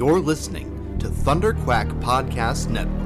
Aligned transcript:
You're 0.00 0.18
listening 0.18 0.96
to 1.00 1.10
Thunder 1.10 1.52
Quack 1.52 1.86
Podcast 2.00 2.70
Network. 2.70 2.96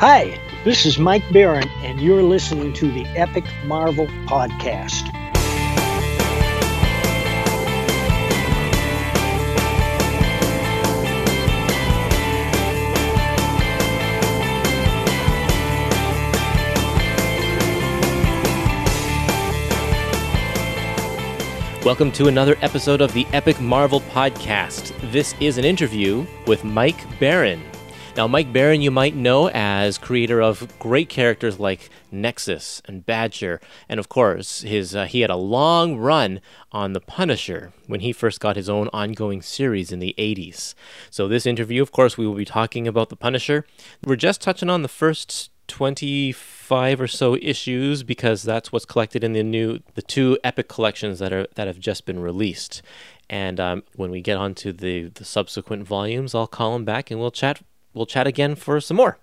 Hi, 0.00 0.36
this 0.64 0.84
is 0.84 0.98
Mike 0.98 1.22
Baron, 1.32 1.68
and 1.84 2.00
you're 2.00 2.24
listening 2.24 2.72
to 2.72 2.90
the 2.90 3.06
Epic 3.16 3.44
Marvel 3.66 4.08
Podcast. 4.26 5.21
Welcome 21.84 22.12
to 22.12 22.28
another 22.28 22.56
episode 22.62 23.00
of 23.00 23.12
the 23.12 23.26
Epic 23.32 23.60
Marvel 23.60 24.02
Podcast. 24.02 24.94
This 25.10 25.34
is 25.40 25.58
an 25.58 25.64
interview 25.64 26.24
with 26.46 26.62
Mike 26.62 27.18
Baron. 27.18 27.60
Now, 28.16 28.28
Mike 28.28 28.52
Baron, 28.52 28.82
you 28.82 28.92
might 28.92 29.16
know 29.16 29.50
as 29.52 29.98
creator 29.98 30.40
of 30.40 30.78
great 30.78 31.08
characters 31.08 31.58
like 31.58 31.90
Nexus 32.12 32.82
and 32.84 33.04
Badger, 33.04 33.60
and 33.88 33.98
of 33.98 34.08
course, 34.08 34.60
his 34.60 34.94
uh, 34.94 35.06
he 35.06 35.22
had 35.22 35.30
a 35.30 35.34
long 35.36 35.96
run 35.96 36.40
on 36.70 36.92
The 36.92 37.00
Punisher 37.00 37.72
when 37.88 37.98
he 37.98 38.12
first 38.12 38.38
got 38.38 38.54
his 38.54 38.68
own 38.68 38.88
ongoing 38.92 39.42
series 39.42 39.90
in 39.90 39.98
the 39.98 40.14
80s. 40.16 40.74
So, 41.10 41.26
this 41.26 41.46
interview, 41.46 41.82
of 41.82 41.90
course, 41.90 42.16
we 42.16 42.28
will 42.28 42.36
be 42.36 42.44
talking 42.44 42.86
about 42.86 43.08
The 43.08 43.16
Punisher. 43.16 43.66
We're 44.04 44.14
just 44.14 44.40
touching 44.40 44.70
on 44.70 44.82
the 44.82 44.88
first 44.88 45.50
25 45.66 46.61
or 46.72 47.06
so 47.06 47.36
issues 47.36 48.02
because 48.02 48.42
that's 48.42 48.72
what's 48.72 48.84
collected 48.84 49.22
in 49.22 49.32
the 49.32 49.42
new 49.42 49.80
the 49.94 50.02
two 50.02 50.38
epic 50.42 50.68
collections 50.68 51.18
that 51.18 51.32
are 51.32 51.46
that 51.54 51.66
have 51.66 51.78
just 51.78 52.06
been 52.06 52.20
released. 52.20 52.82
And 53.30 53.58
um, 53.58 53.82
when 53.96 54.10
we 54.10 54.20
get 54.20 54.36
on 54.36 54.54
to 54.56 54.72
the 54.72 55.08
the 55.08 55.24
subsequent 55.24 55.86
volumes 55.86 56.34
i'll 56.34 56.46
call 56.46 56.74
him 56.76 56.84
back 56.84 57.10
and 57.10 57.20
we'll 57.20 57.30
chat 57.30 57.62
we'll 57.94 58.06
chat 58.06 58.26
again 58.26 58.54
for 58.54 58.80
some 58.80 58.96
more 58.96 59.18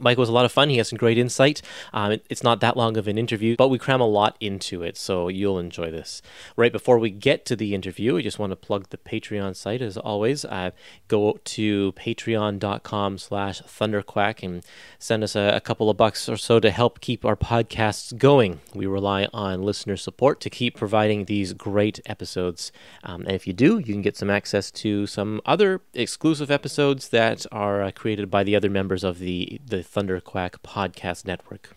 Mike 0.00 0.18
was 0.18 0.28
a 0.28 0.32
lot 0.32 0.44
of 0.44 0.52
fun. 0.52 0.68
He 0.68 0.78
has 0.78 0.88
some 0.88 0.98
great 0.98 1.18
insight. 1.18 1.62
Um, 1.92 2.12
it, 2.12 2.26
it's 2.28 2.42
not 2.42 2.60
that 2.60 2.76
long 2.76 2.96
of 2.96 3.08
an 3.08 3.18
interview, 3.18 3.56
but 3.56 3.68
we 3.68 3.78
cram 3.78 4.00
a 4.00 4.06
lot 4.06 4.36
into 4.40 4.82
it, 4.82 4.96
so 4.96 5.28
you'll 5.28 5.58
enjoy 5.58 5.90
this. 5.90 6.22
Right 6.56 6.72
before 6.72 6.98
we 6.98 7.10
get 7.10 7.44
to 7.46 7.56
the 7.56 7.74
interview, 7.74 8.18
I 8.18 8.22
just 8.22 8.38
want 8.38 8.50
to 8.50 8.56
plug 8.56 8.88
the 8.90 8.98
Patreon 8.98 9.56
site 9.56 9.82
as 9.82 9.96
always. 9.96 10.44
Uh, 10.44 10.70
go 11.08 11.38
to 11.44 11.92
patreon.com 11.92 13.18
slash 13.18 13.62
thunderquack 13.62 14.42
and 14.42 14.64
send 14.98 15.24
us 15.24 15.36
a, 15.36 15.52
a 15.54 15.60
couple 15.60 15.90
of 15.90 15.96
bucks 15.96 16.28
or 16.28 16.36
so 16.36 16.60
to 16.60 16.70
help 16.70 17.00
keep 17.00 17.24
our 17.24 17.36
podcasts 17.36 18.16
going. 18.16 18.60
We 18.74 18.86
rely 18.86 19.28
on 19.32 19.62
listener 19.62 19.96
support 19.96 20.40
to 20.40 20.50
keep 20.50 20.76
providing 20.76 21.24
these 21.24 21.52
great 21.52 22.00
episodes. 22.06 22.72
Um, 23.04 23.22
and 23.22 23.32
if 23.32 23.46
you 23.46 23.52
do, 23.52 23.78
you 23.78 23.92
can 23.92 24.02
get 24.02 24.16
some 24.16 24.30
access 24.30 24.70
to 24.72 25.06
some 25.06 25.40
other 25.44 25.80
exclusive 25.94 26.50
episodes 26.50 27.08
that 27.08 27.46
are 27.52 27.82
uh, 27.82 27.90
created 27.90 28.30
by 28.30 28.44
the 28.44 28.56
other 28.56 28.70
members 28.70 29.04
of 29.04 29.18
the, 29.18 29.60
the 29.64 29.82
Thunderquack 29.92 30.60
Podcast 30.62 31.26
Network. 31.26 31.76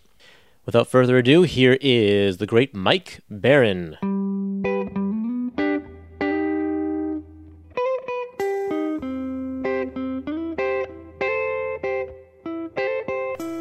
Without 0.65 0.87
further 0.87 1.17
ado, 1.17 1.41
here 1.41 1.77
is 1.81 2.37
the 2.37 2.45
great 2.45 2.75
Mike 2.75 3.21
Baron. 3.29 3.97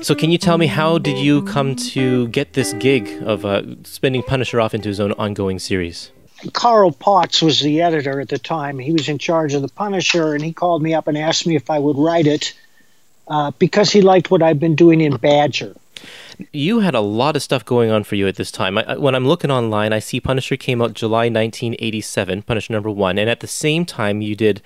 So, 0.03 0.17
can 0.17 0.31
you 0.31 0.39
tell 0.39 0.59
me 0.59 0.67
how 0.67 0.99
did 0.99 1.17
you 1.17 1.43
come 1.43 1.77
to 1.77 2.29
get 2.29 2.53
this 2.53 2.73
gig 2.75 3.09
of 3.23 3.45
uh, 3.45 3.63
spinning 3.85 4.23
Punisher 4.23 4.61
off 4.61 4.75
into 4.75 4.89
his 4.89 4.99
own 5.01 5.13
ongoing 5.13 5.61
series? 5.61 6.11
Carl 6.53 6.91
Potts 6.91 7.41
was 7.41 7.61
the 7.61 7.81
editor 7.81 8.21
at 8.21 8.29
the 8.29 8.39
time. 8.39 8.79
He 8.79 8.93
was 8.93 9.09
in 9.09 9.19
charge 9.19 9.55
of 9.55 9.63
the 9.63 9.69
Punisher, 9.69 10.35
and 10.35 10.45
he 10.45 10.53
called 10.53 10.83
me 10.83 10.93
up 10.93 11.07
and 11.07 11.17
asked 11.17 11.47
me 11.47 11.55
if 11.55 11.71
I 11.71 11.79
would 11.79 11.97
write 11.97 12.27
it 12.27 12.53
uh, 13.33 13.51
because 13.59 13.91
he 13.91 14.03
liked 14.03 14.31
what 14.31 14.43
I've 14.43 14.61
been 14.61 14.77
doing 14.77 15.01
in 15.01 15.17
Badger. 15.17 15.75
You 16.53 16.81
had 16.81 16.95
a 16.95 17.01
lot 17.01 17.35
of 17.35 17.43
stuff 17.43 17.65
going 17.65 17.91
on 17.91 18.05
for 18.05 18.15
you 18.15 18.29
at 18.29 18.37
this 18.37 18.51
time. 18.51 18.77
I, 18.77 18.99
when 18.99 19.15
I'm 19.15 19.27
looking 19.27 19.51
online, 19.51 19.93
I 19.93 20.01
see 20.01 20.21
Punisher 20.21 20.57
came 20.57 20.83
out 20.83 20.93
July 20.93 21.31
1987, 21.31 22.43
Punisher 22.43 22.73
number 22.73 22.91
one, 22.91 23.19
and 23.19 23.31
at 23.31 23.41
the 23.41 23.47
same 23.47 23.87
time 23.87 24.21
you 24.21 24.37
did, 24.37 24.61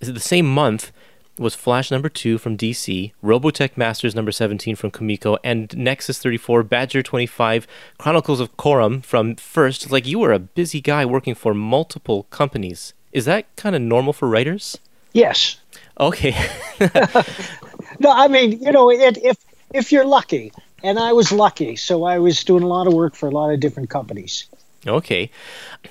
is 0.00 0.08
it 0.08 0.12
the 0.12 0.20
same 0.20 0.46
month? 0.46 0.92
Was 1.38 1.54
Flash 1.54 1.90
number 1.90 2.08
two 2.10 2.38
from 2.38 2.58
DC, 2.58 3.12
Robotech 3.24 3.76
Masters 3.76 4.14
number 4.14 4.30
17 4.30 4.76
from 4.76 4.90
Comico, 4.90 5.38
and 5.42 5.74
Nexus 5.76 6.18
34, 6.18 6.62
Badger 6.62 7.02
25, 7.02 7.66
Chronicles 7.98 8.38
of 8.38 8.56
Corum 8.56 9.02
from 9.02 9.34
First. 9.34 9.90
Like 9.90 10.06
you 10.06 10.18
were 10.18 10.32
a 10.32 10.38
busy 10.38 10.80
guy 10.80 11.04
working 11.06 11.34
for 11.34 11.54
multiple 11.54 12.24
companies. 12.24 12.92
Is 13.12 13.24
that 13.24 13.46
kind 13.56 13.74
of 13.74 13.82
normal 13.82 14.12
for 14.12 14.28
writers? 14.28 14.78
Yes. 15.12 15.58
Okay. 15.98 16.36
no, 18.02 18.10
I 18.10 18.28
mean, 18.28 18.60
you 18.60 18.72
know, 18.72 18.90
it, 18.90 19.18
if 19.18 19.38
if 19.72 19.92
you're 19.92 20.04
lucky, 20.04 20.52
and 20.82 20.98
I 20.98 21.12
was 21.12 21.32
lucky, 21.32 21.76
so 21.76 22.04
I 22.04 22.18
was 22.18 22.44
doing 22.44 22.62
a 22.62 22.66
lot 22.66 22.86
of 22.86 22.92
work 22.92 23.14
for 23.14 23.28
a 23.28 23.30
lot 23.30 23.50
of 23.52 23.60
different 23.60 23.90
companies. 23.90 24.46
Okay, 24.86 25.30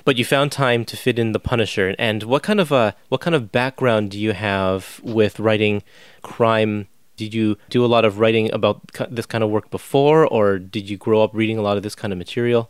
but 0.04 0.18
you 0.18 0.26
found 0.26 0.52
time 0.52 0.84
to 0.86 0.98
fit 0.98 1.18
in 1.18 1.32
the 1.32 1.40
Punisher. 1.40 1.96
And 1.98 2.24
what 2.24 2.44
kind 2.44 2.60
of 2.60 2.72
a 2.72 2.96
what 3.08 3.22
kind 3.22 3.36
of 3.36 3.52
background 3.52 4.12
do 4.12 4.20
you 4.20 4.34
have 4.34 5.00
with 5.04 5.40
writing 5.40 5.84
crime? 6.22 6.88
Did 7.16 7.34
you 7.34 7.58
do 7.70 7.86
a 7.86 7.88
lot 7.88 8.04
of 8.04 8.20
writing 8.20 8.52
about 8.52 8.82
this 9.10 9.26
kind 9.26 9.44
of 9.44 9.50
work 9.50 9.70
before, 9.70 10.28
or 10.28 10.60
did 10.60 10.90
you 10.90 10.98
grow 10.98 11.24
up 11.24 11.32
reading 11.34 11.58
a 11.58 11.62
lot 11.62 11.78
of 11.78 11.84
this 11.84 11.96
kind 11.96 12.12
of 12.12 12.18
material? 12.18 12.70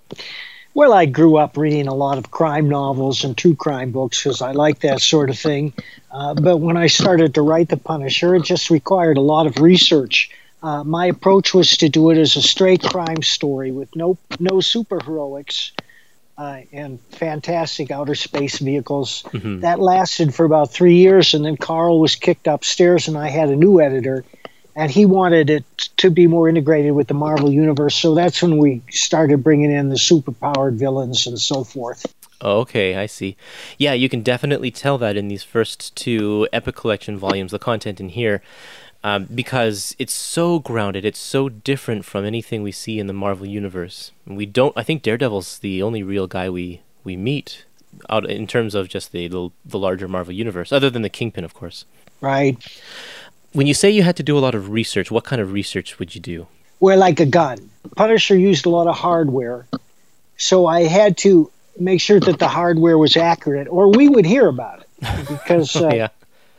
Well, 0.73 0.93
I 0.93 1.05
grew 1.05 1.35
up 1.35 1.57
reading 1.57 1.87
a 1.87 1.93
lot 1.93 2.17
of 2.17 2.31
crime 2.31 2.69
novels 2.69 3.23
and 3.23 3.37
true 3.37 3.55
crime 3.55 3.91
books 3.91 4.23
because 4.23 4.41
I 4.41 4.53
like 4.53 4.79
that 4.79 5.01
sort 5.01 5.29
of 5.29 5.37
thing. 5.37 5.73
Uh, 6.09 6.33
but 6.33 6.57
when 6.57 6.77
I 6.77 6.87
started 6.87 7.35
to 7.35 7.41
write 7.41 7.69
The 7.69 7.77
Punisher, 7.77 8.35
it 8.35 8.43
just 8.43 8.69
required 8.69 9.17
a 9.17 9.21
lot 9.21 9.47
of 9.47 9.57
research. 9.57 10.31
Uh, 10.63 10.83
my 10.83 11.07
approach 11.07 11.53
was 11.53 11.77
to 11.77 11.89
do 11.89 12.09
it 12.11 12.17
as 12.17 12.35
a 12.35 12.41
straight 12.41 12.83
crime 12.83 13.21
story 13.21 13.71
with 13.71 13.95
no 13.95 14.17
no 14.39 14.57
superheroics 14.57 15.71
uh, 16.37 16.61
and 16.71 16.99
fantastic 17.11 17.91
outer 17.91 18.15
space 18.15 18.59
vehicles. 18.59 19.23
Mm-hmm. 19.23 19.61
That 19.61 19.79
lasted 19.79 20.33
for 20.33 20.45
about 20.45 20.71
three 20.71 20.95
years, 20.95 21.33
and 21.33 21.43
then 21.43 21.57
Carl 21.57 21.99
was 21.99 22.15
kicked 22.15 22.47
upstairs, 22.47 23.07
and 23.07 23.17
I 23.17 23.29
had 23.29 23.49
a 23.49 23.55
new 23.55 23.81
editor, 23.81 24.23
and 24.75 24.89
he 24.89 25.05
wanted 25.05 25.49
it 25.49 25.65
to 25.97 26.09
be 26.09 26.27
more 26.27 26.47
integrated 26.47 26.93
with 26.93 27.07
the 27.07 27.13
Marvel 27.13 27.51
universe. 27.51 27.95
So 27.95 28.15
that's 28.15 28.41
when 28.41 28.57
we 28.57 28.81
started 28.89 29.43
bringing 29.43 29.71
in 29.71 29.89
the 29.89 29.95
superpowered 29.95 30.75
villains 30.75 31.27
and 31.27 31.39
so 31.39 31.63
forth. 31.63 32.05
Okay, 32.41 32.95
I 32.95 33.05
see. 33.05 33.37
Yeah, 33.77 33.93
you 33.93 34.09
can 34.09 34.23
definitely 34.23 34.71
tell 34.71 34.97
that 34.97 35.15
in 35.15 35.27
these 35.27 35.43
first 35.43 35.95
two 35.95 36.47
Epic 36.51 36.75
Collection 36.75 37.17
volumes, 37.17 37.51
the 37.51 37.59
content 37.59 37.99
in 37.99 38.09
here, 38.09 38.41
um, 39.03 39.27
because 39.33 39.95
it's 39.99 40.13
so 40.13 40.59
grounded, 40.59 41.05
it's 41.05 41.19
so 41.19 41.49
different 41.49 42.05
from 42.05 42.25
anything 42.25 42.63
we 42.63 42.71
see 42.71 42.99
in 42.99 43.07
the 43.07 43.13
Marvel 43.13 43.45
universe. 43.45 44.11
We 44.25 44.45
don't. 44.45 44.75
I 44.75 44.83
think 44.83 45.03
Daredevil's 45.03 45.59
the 45.59 45.83
only 45.83 46.01
real 46.01 46.27
guy 46.27 46.49
we 46.49 46.81
we 47.03 47.15
meet 47.15 47.65
out 48.09 48.29
in 48.29 48.47
terms 48.47 48.73
of 48.73 48.89
just 48.89 49.11
the 49.11 49.27
the, 49.27 49.49
the 49.65 49.79
larger 49.79 50.07
Marvel 50.07 50.33
universe, 50.33 50.71
other 50.71 50.89
than 50.89 51.01
the 51.03 51.09
Kingpin, 51.09 51.43
of 51.43 51.53
course. 51.53 51.85
Right. 52.21 52.57
When 53.53 53.67
you 53.67 53.73
say 53.73 53.89
you 53.89 54.03
had 54.03 54.15
to 54.17 54.23
do 54.23 54.37
a 54.37 54.39
lot 54.39 54.55
of 54.55 54.69
research, 54.69 55.11
what 55.11 55.25
kind 55.25 55.41
of 55.41 55.51
research 55.51 55.99
would 55.99 56.15
you 56.15 56.21
do? 56.21 56.47
Well, 56.79 56.97
like 56.97 57.19
a 57.19 57.25
gun. 57.25 57.69
Punisher 57.95 58.37
used 58.37 58.65
a 58.65 58.69
lot 58.69 58.87
of 58.87 58.95
hardware, 58.95 59.67
so 60.37 60.65
I 60.67 60.83
had 60.83 61.17
to 61.17 61.51
make 61.79 61.99
sure 61.99 62.19
that 62.19 62.39
the 62.39 62.47
hardware 62.47 62.97
was 62.97 63.17
accurate, 63.17 63.67
or 63.67 63.91
we 63.91 64.07
would 64.07 64.25
hear 64.25 64.47
about 64.47 64.81
it 64.81 65.27
because 65.29 65.75
uh, 65.75 65.89
yeah. 65.93 66.07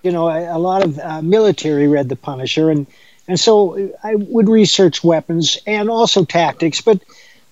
you 0.03 0.13
know 0.13 0.29
a, 0.29 0.57
a 0.57 0.59
lot 0.59 0.85
of 0.85 0.99
uh, 0.99 1.23
military 1.23 1.89
read 1.89 2.09
the 2.09 2.17
Punisher, 2.17 2.71
and 2.71 2.87
and 3.27 3.41
so 3.41 3.93
I 4.03 4.15
would 4.17 4.49
research 4.49 5.03
weapons 5.03 5.59
and 5.67 5.91
also 5.91 6.25
tactics, 6.25 6.81
but. 6.81 7.01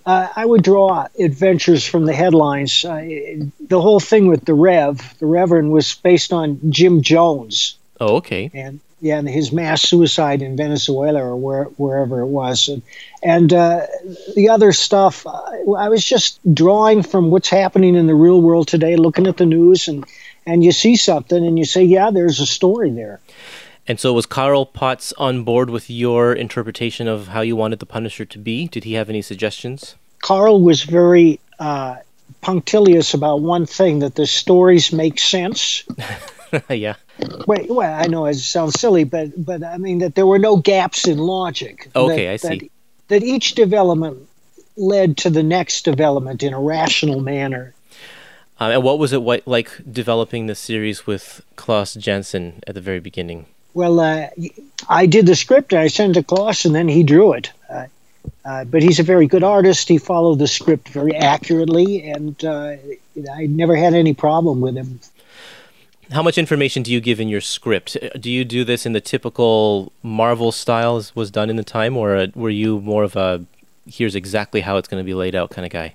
Uh, 0.06 0.26
I 0.34 0.46
would 0.46 0.62
draw 0.62 1.06
adventures 1.18 1.84
from 1.84 2.06
the 2.06 2.14
headlines. 2.14 2.86
Uh, 2.86 3.44
the 3.60 3.80
whole 3.80 4.00
thing 4.00 4.28
with 4.28 4.46
the 4.46 4.54
Rev, 4.54 4.98
the 5.18 5.26
Reverend, 5.26 5.70
was 5.70 5.94
based 5.94 6.32
on 6.32 6.58
Jim 6.72 7.02
Jones. 7.02 7.76
Oh, 8.00 8.16
okay. 8.16 8.50
And 8.54 8.80
yeah, 9.00 9.18
and 9.18 9.28
his 9.28 9.52
mass 9.52 9.82
suicide 9.82 10.42
in 10.42 10.56
Venezuela 10.56 11.22
or 11.22 11.36
where, 11.36 11.64
wherever 11.64 12.20
it 12.20 12.26
was, 12.26 12.68
and, 12.68 12.82
and 13.22 13.52
uh, 13.52 13.86
the 14.34 14.48
other 14.48 14.72
stuff. 14.72 15.26
I 15.26 15.88
was 15.88 16.04
just 16.04 16.38
drawing 16.54 17.02
from 17.02 17.30
what's 17.30 17.48
happening 17.48 17.94
in 17.94 18.06
the 18.06 18.14
real 18.14 18.42
world 18.42 18.68
today, 18.68 18.96
looking 18.96 19.26
at 19.26 19.38
the 19.38 19.46
news, 19.46 19.88
and 19.88 20.04
and 20.46 20.64
you 20.64 20.72
see 20.72 20.96
something, 20.96 21.44
and 21.44 21.58
you 21.58 21.64
say, 21.64 21.82
yeah, 21.84 22.10
there's 22.10 22.40
a 22.40 22.46
story 22.46 22.90
there. 22.90 23.20
And 23.86 23.98
so, 23.98 24.12
was 24.12 24.26
Carl 24.26 24.66
Potts 24.66 25.12
on 25.18 25.44
board 25.44 25.70
with 25.70 25.90
your 25.90 26.32
interpretation 26.32 27.08
of 27.08 27.28
how 27.28 27.40
you 27.40 27.56
wanted 27.56 27.78
the 27.78 27.86
Punisher 27.86 28.24
to 28.24 28.38
be? 28.38 28.68
Did 28.68 28.84
he 28.84 28.94
have 28.94 29.08
any 29.08 29.22
suggestions? 29.22 29.96
Carl 30.22 30.60
was 30.60 30.82
very 30.82 31.40
uh, 31.58 31.96
punctilious 32.40 33.14
about 33.14 33.40
one 33.40 33.66
thing 33.66 34.00
that 34.00 34.14
the 34.14 34.26
stories 34.26 34.92
make 34.92 35.18
sense. 35.18 35.84
yeah. 36.68 36.94
Wait, 37.46 37.70
well, 37.70 37.92
I 37.92 38.06
know 38.06 38.26
it 38.26 38.34
sounds 38.34 38.80
silly, 38.80 39.04
but 39.04 39.44
but 39.44 39.62
I 39.62 39.78
mean 39.78 39.98
that 39.98 40.14
there 40.14 40.26
were 40.26 40.38
no 40.38 40.56
gaps 40.56 41.06
in 41.06 41.18
logic. 41.18 41.90
Okay, 41.94 42.26
that, 42.26 42.32
I 42.32 42.36
see. 42.36 42.58
That, 42.58 42.70
that 43.08 43.22
each 43.22 43.54
development 43.54 44.28
led 44.76 45.16
to 45.18 45.30
the 45.30 45.42
next 45.42 45.84
development 45.84 46.42
in 46.42 46.54
a 46.54 46.60
rational 46.60 47.20
manner. 47.20 47.74
Um, 48.58 48.72
and 48.72 48.82
what 48.82 48.98
was 48.98 49.12
it 49.12 49.22
what, 49.22 49.46
like 49.46 49.70
developing 49.90 50.46
the 50.46 50.54
series 50.54 51.06
with 51.06 51.42
Klaus 51.56 51.94
Janson 51.94 52.62
at 52.66 52.74
the 52.74 52.80
very 52.80 53.00
beginning? 53.00 53.46
Well, 53.72 54.00
uh, 54.00 54.28
I 54.88 55.06
did 55.06 55.26
the 55.26 55.36
script. 55.36 55.72
I 55.72 55.86
sent 55.88 56.16
it 56.16 56.20
to 56.20 56.26
Klaus, 56.26 56.64
and 56.64 56.74
then 56.74 56.88
he 56.88 57.02
drew 57.02 57.32
it. 57.32 57.50
Uh, 57.68 57.86
uh, 58.44 58.64
but 58.64 58.82
he's 58.82 58.98
a 58.98 59.02
very 59.02 59.26
good 59.26 59.44
artist. 59.44 59.88
He 59.88 59.98
followed 59.98 60.38
the 60.38 60.48
script 60.48 60.88
very 60.88 61.14
accurately, 61.14 62.10
and 62.10 62.42
uh, 62.44 62.76
I 63.32 63.46
never 63.46 63.76
had 63.76 63.94
any 63.94 64.12
problem 64.12 64.60
with 64.60 64.76
him. 64.76 65.00
How 66.10 66.22
much 66.22 66.38
information 66.38 66.82
do 66.82 66.92
you 66.92 67.00
give 67.00 67.20
in 67.20 67.28
your 67.28 67.40
script? 67.40 67.96
Uh, 68.00 68.08
do 68.18 68.30
you 68.30 68.44
do 68.44 68.64
this 68.64 68.84
in 68.84 68.92
the 68.92 69.00
typical 69.00 69.92
Marvel 70.02 70.50
style 70.50 70.96
as 70.96 71.14
was 71.14 71.30
done 71.30 71.50
in 71.50 71.56
the 71.56 71.64
time, 71.64 71.96
or 71.96 72.16
uh, 72.16 72.26
were 72.34 72.50
you 72.50 72.80
more 72.80 73.04
of 73.04 73.16
a 73.16 73.44
here's 73.86 74.14
exactly 74.14 74.60
how 74.60 74.76
it's 74.76 74.88
going 74.88 75.00
to 75.00 75.06
be 75.06 75.14
laid 75.14 75.34
out 75.34 75.50
kind 75.50 75.64
of 75.64 75.72
guy? 75.72 75.94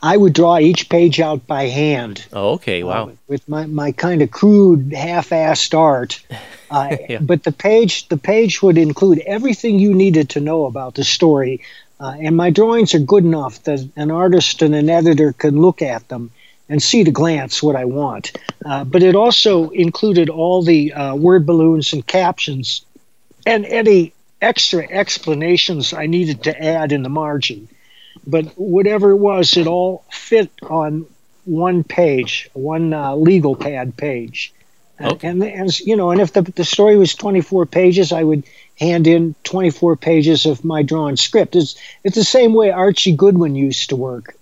I 0.00 0.16
would 0.16 0.32
draw 0.32 0.58
each 0.58 0.88
page 0.88 1.18
out 1.18 1.44
by 1.46 1.64
hand. 1.64 2.24
Oh, 2.32 2.50
okay, 2.50 2.84
wow. 2.84 3.08
Uh, 3.08 3.12
with 3.26 3.48
my, 3.48 3.66
my 3.66 3.90
kind 3.90 4.22
of 4.22 4.30
crude, 4.30 4.92
half-assed 4.92 5.76
art. 5.76 6.24
Uh, 6.68 6.96
yeah. 7.08 7.18
But 7.20 7.44
the 7.44 7.52
page 7.52 8.08
the 8.08 8.16
page 8.16 8.60
would 8.60 8.76
include 8.76 9.20
everything 9.20 9.78
you 9.78 9.94
needed 9.94 10.30
to 10.30 10.40
know 10.40 10.64
about 10.64 10.96
the 10.96 11.04
story, 11.04 11.60
uh, 12.00 12.16
and 12.18 12.36
my 12.36 12.50
drawings 12.50 12.92
are 12.96 12.98
good 12.98 13.24
enough 13.24 13.62
that 13.62 13.88
an 13.94 14.10
artist 14.10 14.62
and 14.62 14.74
an 14.74 14.90
editor 14.90 15.32
can 15.32 15.60
look 15.60 15.80
at 15.80 16.08
them 16.08 16.32
and 16.68 16.82
see 16.82 17.02
at 17.02 17.08
a 17.08 17.12
glance 17.12 17.62
what 17.62 17.76
I 17.76 17.84
want. 17.84 18.32
Uh, 18.64 18.84
but 18.84 19.02
it 19.02 19.14
also 19.14 19.70
included 19.70 20.28
all 20.28 20.62
the 20.62 20.92
uh, 20.92 21.14
word 21.14 21.46
balloons 21.46 21.92
and 21.92 22.06
captions, 22.06 22.84
and 23.44 23.64
any 23.64 24.12
extra 24.40 24.86
explanations 24.88 25.92
I 25.92 26.06
needed 26.06 26.44
to 26.44 26.62
add 26.62 26.92
in 26.92 27.02
the 27.02 27.08
margin. 27.08 27.68
But 28.26 28.46
whatever 28.58 29.10
it 29.12 29.16
was, 29.16 29.56
it 29.56 29.66
all 29.66 30.04
fit 30.10 30.50
on 30.62 31.06
one 31.44 31.84
page, 31.84 32.50
one 32.52 32.92
uh, 32.92 33.14
legal 33.14 33.54
pad 33.54 33.96
page. 33.96 34.52
Okay. 35.00 35.28
And, 35.28 35.42
and 35.44 35.80
you 35.80 35.96
know, 35.96 36.10
and 36.10 36.20
if 36.20 36.32
the 36.32 36.42
the 36.42 36.64
story 36.64 36.96
was 36.96 37.14
24 37.14 37.66
pages, 37.66 38.12
I 38.12 38.22
would 38.22 38.44
hand 38.78 39.06
in 39.06 39.34
24 39.44 39.96
pages 39.96 40.46
of 40.46 40.64
my 40.64 40.82
drawn 40.82 41.16
script. 41.16 41.54
It's 41.54 41.76
it's 42.02 42.16
the 42.16 42.24
same 42.24 42.54
way 42.54 42.70
Archie 42.70 43.14
Goodwin 43.14 43.54
used 43.54 43.90
to 43.90 43.96
work. 43.96 44.35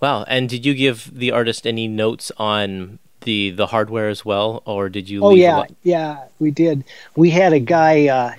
Wow! 0.00 0.24
And 0.24 0.48
did 0.48 0.64
you 0.64 0.74
give 0.74 1.10
the 1.12 1.32
artist 1.32 1.66
any 1.66 1.88
notes 1.88 2.30
on 2.36 2.98
the 3.22 3.50
the 3.50 3.66
hardware 3.66 4.08
as 4.08 4.24
well, 4.24 4.62
or 4.64 4.88
did 4.88 5.08
you? 5.08 5.24
Oh 5.24 5.34
yeah, 5.34 5.64
yeah, 5.82 6.24
we 6.38 6.50
did. 6.50 6.84
We 7.16 7.30
had 7.30 7.52
a 7.52 7.60
guy 7.60 8.08
uh, 8.08 8.32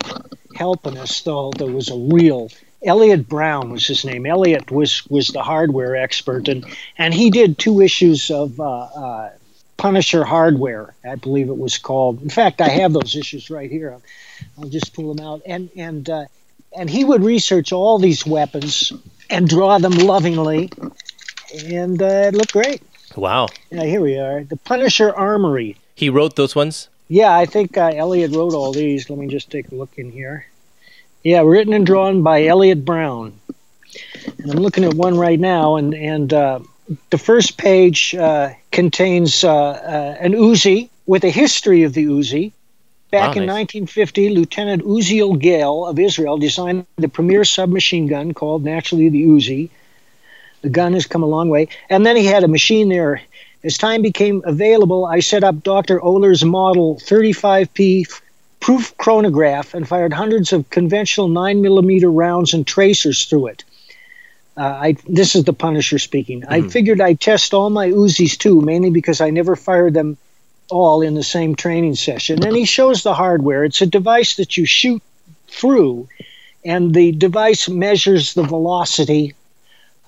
helping 0.56 0.98
us 0.98 1.22
though. 1.22 1.52
There 1.58 1.68
was 1.72 1.90
a 1.90 1.98
real 1.98 2.50
Elliot 2.84 3.28
Brown 3.28 3.72
was 3.72 3.86
his 3.86 4.06
name. 4.06 4.26
Elliot 4.26 4.72
was 4.72 5.06
was 5.08 5.28
the 5.28 5.44
hardware 5.44 5.96
expert, 5.96 6.48
and 6.48 6.66
and 6.98 7.14
he 7.14 7.30
did 7.30 7.58
two 7.58 7.82
issues 7.82 8.32
of 8.32 8.60
uh, 8.60 8.82
uh, 8.82 9.30
Punisher 9.76 10.24
Hardware, 10.24 10.94
I 11.10 11.16
believe 11.16 11.50
it 11.50 11.58
was 11.58 11.78
called. 11.78 12.22
In 12.22 12.30
fact, 12.30 12.62
I 12.62 12.70
have 12.70 12.94
those 12.94 13.16
issues 13.16 13.50
right 13.50 13.70
here. 13.70 13.92
I'll, 13.92 14.02
I'll 14.58 14.70
just 14.70 14.94
pull 14.94 15.14
them 15.14 15.26
out, 15.26 15.42
and 15.46 15.70
and 15.76 16.10
uh, 16.10 16.26
and 16.78 16.90
he 16.90 17.04
would 17.04 17.24
research 17.24 17.74
all 17.74 18.00
these 18.00 18.26
weapons 18.26 18.94
and 19.30 19.48
draw 19.48 19.78
them 19.78 19.94
lovingly, 19.94 20.72
and 21.66 22.02
uh, 22.02 22.06
it 22.28 22.34
looked 22.34 22.54
great. 22.54 22.82
Wow. 23.16 23.48
Yeah, 23.72 23.84
here 23.84 24.02
we 24.02 24.18
are. 24.18 24.44
The 24.44 24.58
Punisher 24.58 25.14
Armory. 25.16 25.78
He 25.96 26.10
wrote 26.10 26.36
those 26.36 26.56
ones? 26.56 26.90
Yeah, 27.08 27.36
I 27.36 27.46
think 27.46 27.78
uh, 27.78 27.92
Elliot 27.94 28.32
wrote 28.32 28.54
all 28.54 28.72
these. 28.72 29.10
Let 29.10 29.18
me 29.18 29.28
just 29.28 29.50
take 29.50 29.72
a 29.72 29.76
look 29.76 29.98
in 29.98 30.12
here. 30.12 30.46
Yeah, 31.24 31.42
written 31.42 31.74
and 31.74 31.86
drawn 31.86 32.24
by 32.24 32.46
Elliot 32.46 32.86
Brown. 32.86 33.40
And 34.38 34.52
I'm 34.52 34.60
looking 34.60 34.84
at 34.84 34.94
one 34.94 35.18
right 35.18 35.40
now, 35.40 35.76
and 35.76 35.94
and 35.94 36.32
uh, 36.32 36.60
the 37.10 37.18
first 37.18 37.58
page 37.58 38.16
uh, 38.16 38.52
contains 38.72 39.44
uh, 39.44 39.52
uh 39.52 40.18
an 40.20 40.34
Uzi 40.34 40.90
with 41.08 41.24
a 41.24 41.30
history 41.30 41.84
of 41.84 41.94
the 41.94 42.06
Uzi. 42.06 42.52
Back 43.12 43.36
wow, 43.36 43.42
in 43.42 43.48
nice. 43.48 43.74
1950, 43.74 44.30
Lieutenant 44.30 44.84
Uziel 44.84 45.38
Gal 45.40 45.88
of 45.88 45.98
Israel 45.98 46.38
designed 46.38 46.86
the 46.98 47.10
premier 47.10 47.44
submachine 47.44 48.06
gun 48.06 48.36
called 48.36 48.64
naturally 48.64 49.10
the 49.10 49.24
Uzi. 49.24 49.70
The 50.62 50.70
gun 50.70 50.94
has 50.94 51.06
come 51.06 51.24
a 51.24 51.28
long 51.28 51.50
way. 51.50 51.70
And 51.90 52.06
then 52.06 52.16
he 52.16 52.26
had 52.26 52.44
a 52.44 52.48
machine 52.48 52.90
there. 52.90 53.22
As 53.64 53.78
time 53.78 54.02
became 54.02 54.42
available, 54.46 55.06
I 55.06 55.20
set 55.20 55.44
up 55.44 55.64
Dr. 55.64 56.00
Oehler's 56.00 56.46
model 56.46 56.96
35P 56.96 58.06
proof 58.60 58.96
chronograph 58.98 59.74
and 59.74 59.88
fired 59.88 60.14
hundreds 60.14 60.54
of 60.54 60.70
conventional 60.70 61.28
9 61.28 61.62
millimeter 61.62 62.12
rounds 62.12 62.54
and 62.54 62.66
tracers 62.68 63.26
through 63.26 63.48
it. 63.48 63.64
Uh, 64.58 64.64
I, 64.64 64.98
this 65.08 65.36
is 65.36 65.46
the 65.46 65.54
Punisher 65.54 66.00
speaking. 66.00 66.42
Mm-hmm. 66.42 66.54
I 66.54 66.68
figured 66.68 67.00
I'd 67.00 67.22
test 67.22 67.54
all 67.54 67.70
my 67.70 67.90
Uzis 67.90 68.38
too, 68.38 68.60
mainly 68.62 68.90
because 68.90 69.22
I 69.22 69.30
never 69.30 69.56
fired 69.56 69.94
them 69.94 70.18
all 70.70 71.02
in 71.02 71.16
the 71.16 71.24
same 71.24 71.56
training 71.56 71.96
session. 71.96 72.46
And 72.46 72.56
he 72.56 72.66
shows 72.66 73.04
the 73.04 73.14
hardware. 73.14 73.64
It's 73.64 73.82
a 73.82 73.86
device 73.86 74.36
that 74.36 74.58
you 74.58 74.66
shoot 74.66 75.02
through, 75.48 76.10
and 76.66 76.94
the 76.94 77.12
device 77.14 77.70
measures 77.70 78.34
the 78.34 78.44
velocity 78.44 79.34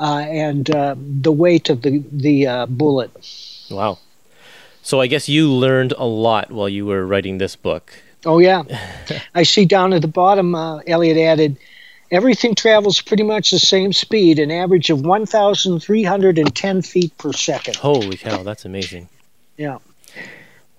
uh, 0.01 0.25
and 0.27 0.69
uh, 0.71 0.95
the 0.97 1.31
weight 1.31 1.69
of 1.69 1.83
the 1.83 2.03
the 2.11 2.47
uh, 2.47 2.65
bullet. 2.65 3.11
Wow. 3.69 3.99
So 4.81 4.99
I 4.99 5.05
guess 5.05 5.29
you 5.29 5.47
learned 5.47 5.93
a 5.95 6.05
lot 6.05 6.51
while 6.51 6.67
you 6.67 6.87
were 6.87 7.05
writing 7.05 7.37
this 7.37 7.55
book. 7.55 7.93
Oh 8.25 8.39
yeah, 8.39 8.63
I 9.35 9.43
see 9.43 9.65
down 9.65 9.93
at 9.93 10.01
the 10.01 10.07
bottom. 10.07 10.55
Uh, 10.55 10.79
Elliot 10.87 11.17
added, 11.17 11.57
everything 12.09 12.55
travels 12.55 12.99
pretty 12.99 13.23
much 13.23 13.51
the 13.51 13.59
same 13.59 13.93
speed, 13.93 14.39
an 14.39 14.49
average 14.49 14.89
of 14.89 15.01
1,310 15.01 16.81
feet 16.81 17.17
per 17.19 17.31
second. 17.31 17.75
Holy 17.75 18.17
cow, 18.17 18.41
that's 18.41 18.65
amazing. 18.65 19.07
Yeah. 19.55 19.77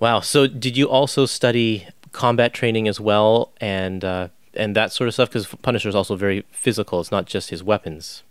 Wow. 0.01 0.19
So 0.19 0.49
did 0.49 0.77
you 0.77 0.89
also 0.89 1.27
study 1.27 1.87
combat 2.11 2.53
training 2.53 2.89
as 2.89 2.99
well, 2.99 3.53
and 3.61 4.05
uh, 4.05 4.29
and 4.55 4.75
that 4.75 4.93
sort 4.93 5.07
of 5.07 5.15
stuff? 5.15 5.29
Because 5.29 5.47
Punisher 5.47 5.89
is 5.89 5.95
also 5.95 6.17
very 6.17 6.45
physical. 6.51 7.01
It's 7.01 7.13
not 7.13 7.27
just 7.27 7.51
his 7.51 7.63
weapons. 7.63 8.25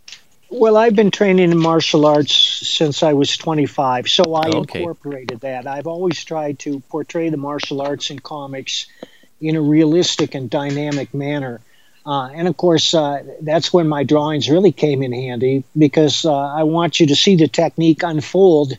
Well, 0.54 0.76
I've 0.76 0.96
been 0.98 1.12
training 1.12 1.50
in 1.54 1.58
martial 1.58 2.06
arts 2.06 2.34
since 2.34 3.04
I 3.04 3.14
was 3.14 3.38
25, 3.38 4.10
so 4.10 4.36
I 4.36 4.50
okay. 4.50 4.80
incorporated 4.80 5.40
that. 5.40 5.66
I've 5.66 5.88
always 5.88 6.22
tried 6.26 6.60
to 6.60 6.82
portray 6.90 7.30
the 7.30 7.38
martial 7.38 7.82
arts 7.82 8.10
in 8.10 8.20
comics 8.20 8.86
in 9.40 9.56
a 9.56 9.62
realistic 9.62 10.36
and 10.36 10.50
dynamic 10.50 11.14
manner. 11.14 11.62
Uh, 12.06 12.26
and 12.34 12.50
of 12.50 12.58
course, 12.58 12.94
uh, 12.94 13.24
that's 13.40 13.72
when 13.72 13.88
my 13.88 14.04
drawings 14.04 14.50
really 14.50 14.74
came 14.74 15.02
in 15.02 15.14
handy 15.14 15.64
because 15.78 16.26
uh, 16.26 16.36
I 16.36 16.64
want 16.64 17.00
you 17.00 17.08
to 17.08 17.16
see 17.16 17.38
the 17.38 17.48
technique 17.48 18.04
unfold 18.04 18.78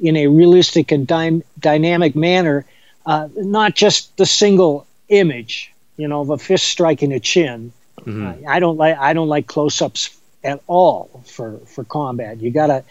in 0.00 0.16
a 0.16 0.26
realistic 0.26 0.90
and 0.90 1.06
dy- 1.06 1.44
dynamic 1.60 2.16
manner, 2.16 2.66
uh, 3.06 3.28
not 3.36 3.76
just 3.76 4.16
the 4.16 4.26
single 4.26 4.88
image, 5.08 5.72
you 5.96 6.08
know, 6.08 6.22
of 6.22 6.30
a 6.30 6.38
fist 6.38 6.66
striking 6.66 7.12
a 7.12 7.20
chin. 7.20 7.72
Mm-hmm. 8.00 8.48
I 8.48 8.58
don't 8.58 8.76
like 8.76 8.98
I 8.98 9.12
don't 9.12 9.28
like 9.28 9.46
close-ups 9.46 10.18
at 10.44 10.60
all 10.66 11.22
for 11.26 11.58
for 11.66 11.84
combat. 11.84 12.40
You 12.40 12.50
gotta 12.50 12.84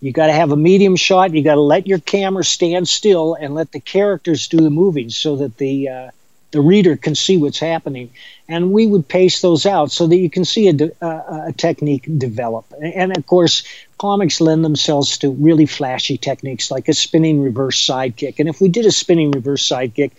you 0.00 0.12
gotta 0.12 0.32
have 0.32 0.52
a 0.52 0.56
medium 0.56 0.96
shot. 0.96 1.34
You 1.34 1.42
gotta 1.42 1.60
let 1.60 1.86
your 1.86 1.98
camera 2.00 2.44
stand 2.44 2.88
still 2.88 3.34
and 3.34 3.54
let 3.54 3.72
the 3.72 3.80
characters 3.80 4.48
do 4.48 4.58
the 4.58 4.70
moving 4.70 5.10
so 5.10 5.36
that 5.36 5.56
the 5.56 5.88
uh, 5.88 6.10
the 6.52 6.60
reader 6.60 6.96
can 6.96 7.14
see 7.14 7.36
what's 7.36 7.58
happening. 7.58 8.10
And 8.48 8.72
we 8.72 8.86
would 8.86 9.08
pace 9.08 9.40
those 9.42 9.66
out 9.66 9.90
so 9.90 10.06
that 10.06 10.16
you 10.16 10.30
can 10.30 10.44
see 10.44 10.68
a, 10.68 10.72
de- 10.72 10.92
a 11.02 11.52
technique 11.56 12.08
develop. 12.18 12.64
And 12.80 13.16
of 13.16 13.26
course, 13.26 13.64
comics 13.98 14.40
lend 14.40 14.64
themselves 14.64 15.18
to 15.18 15.30
really 15.30 15.66
flashy 15.66 16.16
techniques 16.16 16.70
like 16.70 16.88
a 16.88 16.94
spinning 16.94 17.42
reverse 17.42 17.84
sidekick. 17.84 18.38
And 18.38 18.48
if 18.48 18.60
we 18.60 18.68
did 18.68 18.86
a 18.86 18.92
spinning 18.92 19.32
reverse 19.32 19.68
sidekick, 19.68 20.12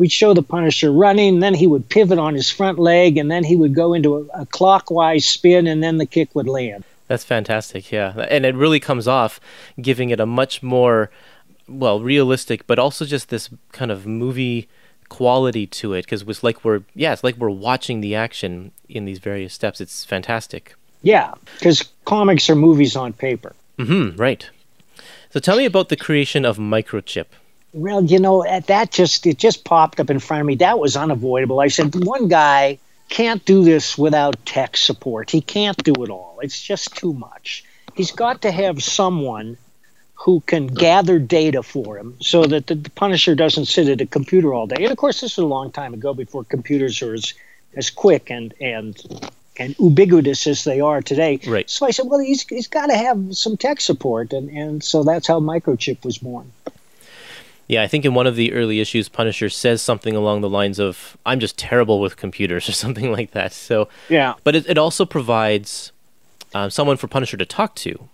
we'd 0.00 0.10
show 0.10 0.32
the 0.32 0.42
Punisher 0.42 0.90
running, 0.90 1.40
then 1.40 1.52
he 1.52 1.66
would 1.66 1.86
pivot 1.90 2.18
on 2.18 2.34
his 2.34 2.48
front 2.48 2.78
leg, 2.78 3.18
and 3.18 3.30
then 3.30 3.44
he 3.44 3.54
would 3.54 3.74
go 3.74 3.92
into 3.92 4.16
a, 4.16 4.40
a 4.42 4.46
clockwise 4.46 5.26
spin, 5.26 5.66
and 5.66 5.82
then 5.82 5.98
the 5.98 6.06
kick 6.06 6.34
would 6.34 6.48
land. 6.48 6.84
That's 7.06 7.22
fantastic, 7.22 7.92
yeah. 7.92 8.26
And 8.30 8.46
it 8.46 8.54
really 8.54 8.80
comes 8.80 9.06
off 9.06 9.40
giving 9.80 10.08
it 10.08 10.18
a 10.18 10.24
much 10.24 10.62
more, 10.62 11.10
well, 11.68 12.00
realistic, 12.00 12.66
but 12.66 12.78
also 12.78 13.04
just 13.04 13.28
this 13.28 13.50
kind 13.72 13.90
of 13.90 14.06
movie 14.06 14.68
quality 15.10 15.66
to 15.66 15.92
it 15.92 16.02
because 16.02 16.22
it's 16.22 16.44
like 16.44 16.64
we're 16.64 16.82
yeah 16.94 17.12
it's 17.12 17.24
like 17.24 17.34
we're 17.34 17.50
watching 17.50 18.00
the 18.00 18.14
action 18.14 18.70
in 18.88 19.04
these 19.04 19.18
various 19.18 19.52
steps. 19.52 19.80
It's 19.80 20.04
fantastic. 20.04 20.76
Yeah 21.02 21.34
because 21.58 21.82
comics 22.04 22.48
are 22.48 22.54
movies 22.54 22.94
on 22.94 23.12
paper. 23.12 23.56
Mm-hmm 23.76 24.16
right. 24.16 24.48
So 25.30 25.40
tell 25.40 25.56
me 25.56 25.64
about 25.64 25.88
the 25.88 25.96
creation 25.96 26.44
of 26.44 26.58
microchip 26.58 27.26
well, 27.72 28.04
you 28.04 28.18
know, 28.18 28.44
that 28.66 28.90
just 28.90 29.26
it 29.26 29.38
just 29.38 29.64
popped 29.64 30.00
up 30.00 30.10
in 30.10 30.18
front 30.18 30.40
of 30.40 30.46
me. 30.46 30.56
That 30.56 30.78
was 30.78 30.96
unavoidable. 30.96 31.60
I 31.60 31.68
said, 31.68 31.94
one 31.94 32.28
guy 32.28 32.78
can't 33.08 33.44
do 33.44 33.64
this 33.64 33.98
without 33.98 34.44
tech 34.46 34.76
support. 34.76 35.30
He 35.30 35.40
can't 35.40 35.76
do 35.82 35.92
it 36.02 36.10
all. 36.10 36.38
It's 36.42 36.60
just 36.60 36.96
too 36.96 37.12
much. 37.12 37.64
he's 37.94 38.12
got 38.12 38.42
to 38.42 38.50
have 38.50 38.82
someone 38.82 39.56
who 40.14 40.40
can 40.40 40.66
gather 40.66 41.18
data 41.18 41.62
for 41.62 41.98
him 41.98 42.16
so 42.20 42.44
that 42.44 42.66
the, 42.66 42.74
the, 42.74 42.90
Punisher 42.90 43.34
doesn't 43.34 43.64
sit 43.64 43.88
at 43.88 44.00
a 44.00 44.06
computer 44.06 44.52
all 44.52 44.66
day. 44.66 44.76
And 44.82 44.92
of 44.92 44.98
course, 44.98 45.20
this 45.20 45.36
was 45.36 45.44
a 45.44 45.46
long 45.46 45.72
time 45.72 45.94
ago 45.94 46.12
before 46.12 46.44
computers 46.44 47.00
were 47.00 47.14
as, 47.14 47.34
as 47.74 47.90
quick 47.90 48.30
and, 48.30 48.54
and 48.60 48.96
and 49.56 49.76
ubiquitous 49.78 50.46
as 50.46 50.64
they 50.64 50.80
are 50.80 51.02
today. 51.02 51.38
Right. 51.46 51.68
So 51.68 51.86
I 51.86 51.90
said, 51.90 52.06
well, 52.06 52.20
he's, 52.20 52.46
he's 52.48 52.66
got 52.66 52.86
to 52.86 52.96
have 52.96 53.36
some 53.36 53.58
tech 53.58 53.80
support. 53.80 54.32
And, 54.32 54.48
and 54.48 54.82
so 54.82 55.02
that's 55.02 55.26
how 55.26 55.38
Microchip 55.38 56.02
was 56.02 56.16
born. 56.16 56.50
Yeah, 57.70 57.84
I 57.84 57.86
think 57.86 58.04
in 58.04 58.14
one 58.14 58.26
of 58.26 58.34
the 58.34 58.52
early 58.52 58.80
issues, 58.80 59.08
Punisher 59.08 59.48
says 59.48 59.80
something 59.80 60.16
along 60.16 60.40
the 60.40 60.48
lines 60.48 60.80
of, 60.80 61.16
I'm 61.24 61.38
just 61.38 61.56
terrible 61.56 62.00
with 62.00 62.16
computers 62.16 62.68
or 62.68 62.72
something 62.72 63.12
like 63.12 63.30
that. 63.30 63.52
So, 63.52 63.88
yeah. 64.08 64.34
But 64.42 64.56
it, 64.56 64.68
it 64.68 64.76
also 64.76 65.06
provides 65.06 65.92
uh, 66.52 66.68
someone 66.68 66.96
for 66.96 67.06
Punisher 67.06 67.36
to 67.36 67.46
talk 67.46 67.76
to. 67.76 68.08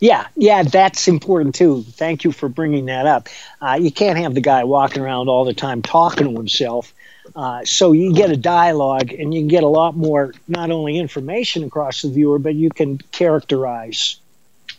Yeah, 0.00 0.26
yeah, 0.34 0.64
that's 0.64 1.06
important 1.06 1.54
too. 1.54 1.82
Thank 1.82 2.24
you 2.24 2.32
for 2.32 2.48
bringing 2.48 2.86
that 2.86 3.06
up. 3.06 3.28
Uh, 3.62 3.78
you 3.80 3.92
can't 3.92 4.18
have 4.18 4.34
the 4.34 4.40
guy 4.40 4.64
walking 4.64 5.02
around 5.02 5.28
all 5.28 5.44
the 5.44 5.54
time 5.54 5.82
talking 5.82 6.26
to 6.26 6.32
himself. 6.32 6.92
Uh, 7.36 7.64
so 7.64 7.92
you 7.92 8.12
get 8.12 8.30
a 8.30 8.36
dialogue 8.36 9.12
and 9.12 9.32
you 9.32 9.42
can 9.42 9.48
get 9.48 9.62
a 9.62 9.68
lot 9.68 9.94
more, 9.94 10.34
not 10.48 10.72
only 10.72 10.98
information 10.98 11.62
across 11.62 12.02
the 12.02 12.10
viewer, 12.10 12.40
but 12.40 12.56
you 12.56 12.70
can 12.70 12.98
characterize. 12.98 14.16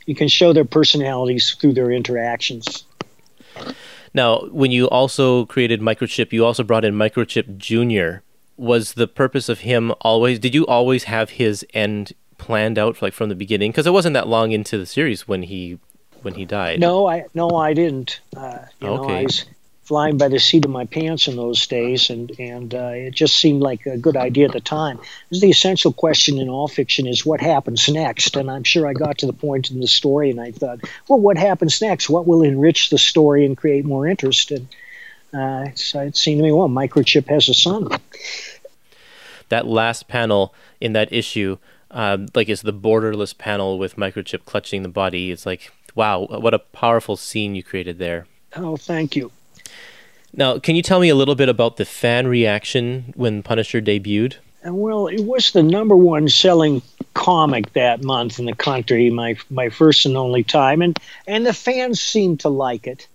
You 0.06 0.16
can 0.16 0.28
show 0.28 0.52
their 0.52 0.66
personalities 0.66 1.56
through 1.58 1.76
their 1.76 1.92
interactions. 1.92 2.84
Now, 4.14 4.42
when 4.48 4.72
you 4.72 4.90
also 4.90 5.46
created 5.46 5.82
Microchip, 5.82 6.34
you 6.34 6.46
also 6.46 6.64
brought 6.64 6.86
in 6.86 6.96
Microchip 6.96 7.58
Junior. 7.58 8.24
Was 8.58 8.94
the 8.94 9.08
purpose 9.08 9.50
of 9.50 9.60
him 9.60 9.94
always? 10.02 10.38
Did 10.38 10.54
you 10.54 10.66
always 10.68 11.06
have 11.06 11.32
his 11.32 11.66
end 11.74 12.14
planned 12.38 12.78
out, 12.78 13.02
like 13.02 13.14
from 13.14 13.30
the 13.30 13.36
beginning? 13.36 13.72
Because 13.72 13.88
it 13.88 13.94
wasn't 13.94 14.14
that 14.14 14.28
long 14.28 14.52
into 14.52 14.78
the 14.78 14.86
series 14.86 15.28
when 15.28 15.44
he 15.44 15.80
when 16.22 16.36
he 16.36 16.46
died. 16.46 16.80
No, 16.80 17.08
I 17.08 17.26
no, 17.34 17.50
I 17.52 17.74
didn't. 17.74 18.22
Uh, 18.36 18.60
you 18.80 18.88
okay. 18.88 19.08
know, 19.08 19.20
I 19.20 19.24
was 19.24 19.46
flying 19.92 20.18
by 20.18 20.30
the 20.30 20.40
seat 20.40 20.64
of 20.64 20.72
my 20.72 20.86
pants 20.86 21.28
in 21.28 21.36
those 21.36 21.68
days, 21.68 22.10
and 22.10 22.32
and 22.40 22.74
uh, 22.74 22.92
it 22.94 23.14
just 23.14 23.38
seemed 23.38 23.62
like 23.62 23.86
a 23.86 23.98
good 23.98 24.16
idea 24.16 24.46
at 24.46 24.54
the 24.54 24.62
time. 24.62 24.98
The 25.32 25.50
essential 25.50 25.92
question 25.92 26.38
in 26.38 26.48
all 26.48 26.70
fiction 26.70 27.06
is 27.08 27.26
what 27.26 27.42
happens 27.42 27.90
next, 27.90 28.38
and 28.38 28.50
I'm 28.50 28.64
sure 28.64 28.88
I 28.88 28.94
got 28.94 29.18
to 29.18 29.26
the 29.26 29.34
point 29.34 29.70
in 29.70 29.82
the 29.82 29.90
story, 29.90 30.30
and 30.30 30.40
I 30.40 30.54
thought, 30.54 30.80
well, 31.10 31.20
what 31.20 31.38
happens 31.38 31.82
next? 31.82 32.10
What 32.10 32.26
will 32.26 32.42
enrich 32.42 32.90
the 32.90 32.98
story 32.98 33.46
and 33.46 33.58
create 33.58 33.84
more 33.84 34.08
interest? 34.08 34.52
And 34.52 34.68
uh, 35.34 35.72
so 35.76 36.00
it 36.00 36.16
seemed 36.16 36.40
to 36.40 36.44
me, 36.44 36.54
well, 36.54 36.70
Microchip 36.70 37.28
has 37.28 37.50
a 37.50 37.54
son. 37.54 37.90
That 39.50 39.68
last 39.68 40.08
panel 40.08 40.56
in 40.80 40.94
that 40.94 41.12
issue, 41.12 41.58
um, 41.92 42.28
like, 42.34 42.48
is 42.48 42.62
the 42.62 42.72
borderless 42.72 43.38
panel 43.38 43.78
with 43.78 43.98
Microchip 43.98 44.46
clutching 44.46 44.84
the 44.84 44.88
body. 45.04 45.32
It's 45.32 45.46
like, 45.46 45.70
wow, 45.96 46.28
what 46.28 46.54
a 46.54 46.60
powerful 46.60 47.18
scene 47.18 47.56
you 47.56 47.62
created 47.62 48.00
there. 48.00 48.26
Oh, 48.56 48.78
thank 48.78 49.18
you. 49.18 49.34
Now, 50.34 50.60
can 50.60 50.76
you 50.76 50.82
tell 50.82 51.00
me 51.00 51.10
a 51.10 51.16
little 51.16 51.36
bit 51.36 51.50
about 51.50 51.78
the 51.78 51.86
fan 51.86 52.28
reaction 52.28 53.14
when 53.16 53.44
Punisher 53.44 53.82
debuted? 53.82 54.36
Well, 54.64 55.08
it 55.08 55.22
was 55.22 55.52
the 55.52 55.64
number 55.64 55.96
one 55.96 56.30
selling 56.30 56.82
comic 57.14 57.74
that 57.74 58.04
month 58.04 58.40
in 58.40 58.46
the 58.46 58.56
country, 58.56 59.10
my 59.10 59.36
my 59.50 59.70
first 59.70 60.06
and 60.06 60.16
only 60.16 60.44
time, 60.44 60.82
and 60.82 61.00
and 61.28 61.46
the 61.46 61.54
fans 61.54 62.00
seemed 62.00 62.42
to 62.42 62.50
like 62.50 62.86
it, 62.86 63.08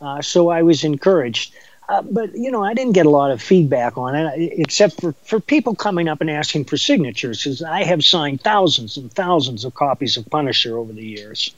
uh, 0.00 0.20
so 0.20 0.48
I 0.48 0.62
was 0.62 0.82
encouraged. 0.82 1.54
Uh, 1.88 2.02
but 2.02 2.34
you 2.34 2.50
know, 2.50 2.64
I 2.64 2.74
didn't 2.74 2.94
get 2.94 3.06
a 3.06 3.10
lot 3.10 3.30
of 3.30 3.40
feedback 3.40 3.96
on 3.96 4.16
it, 4.16 4.52
except 4.58 5.00
for 5.00 5.12
for 5.24 5.38
people 5.38 5.76
coming 5.76 6.08
up 6.08 6.20
and 6.20 6.28
asking 6.28 6.64
for 6.64 6.76
signatures. 6.76 7.44
Because 7.44 7.62
I 7.62 7.84
have 7.84 8.04
signed 8.04 8.40
thousands 8.40 8.96
and 8.96 9.12
thousands 9.12 9.64
of 9.64 9.74
copies 9.74 10.16
of 10.16 10.28
Punisher 10.28 10.76
over 10.76 10.92
the 10.92 11.04
years. 11.04 11.54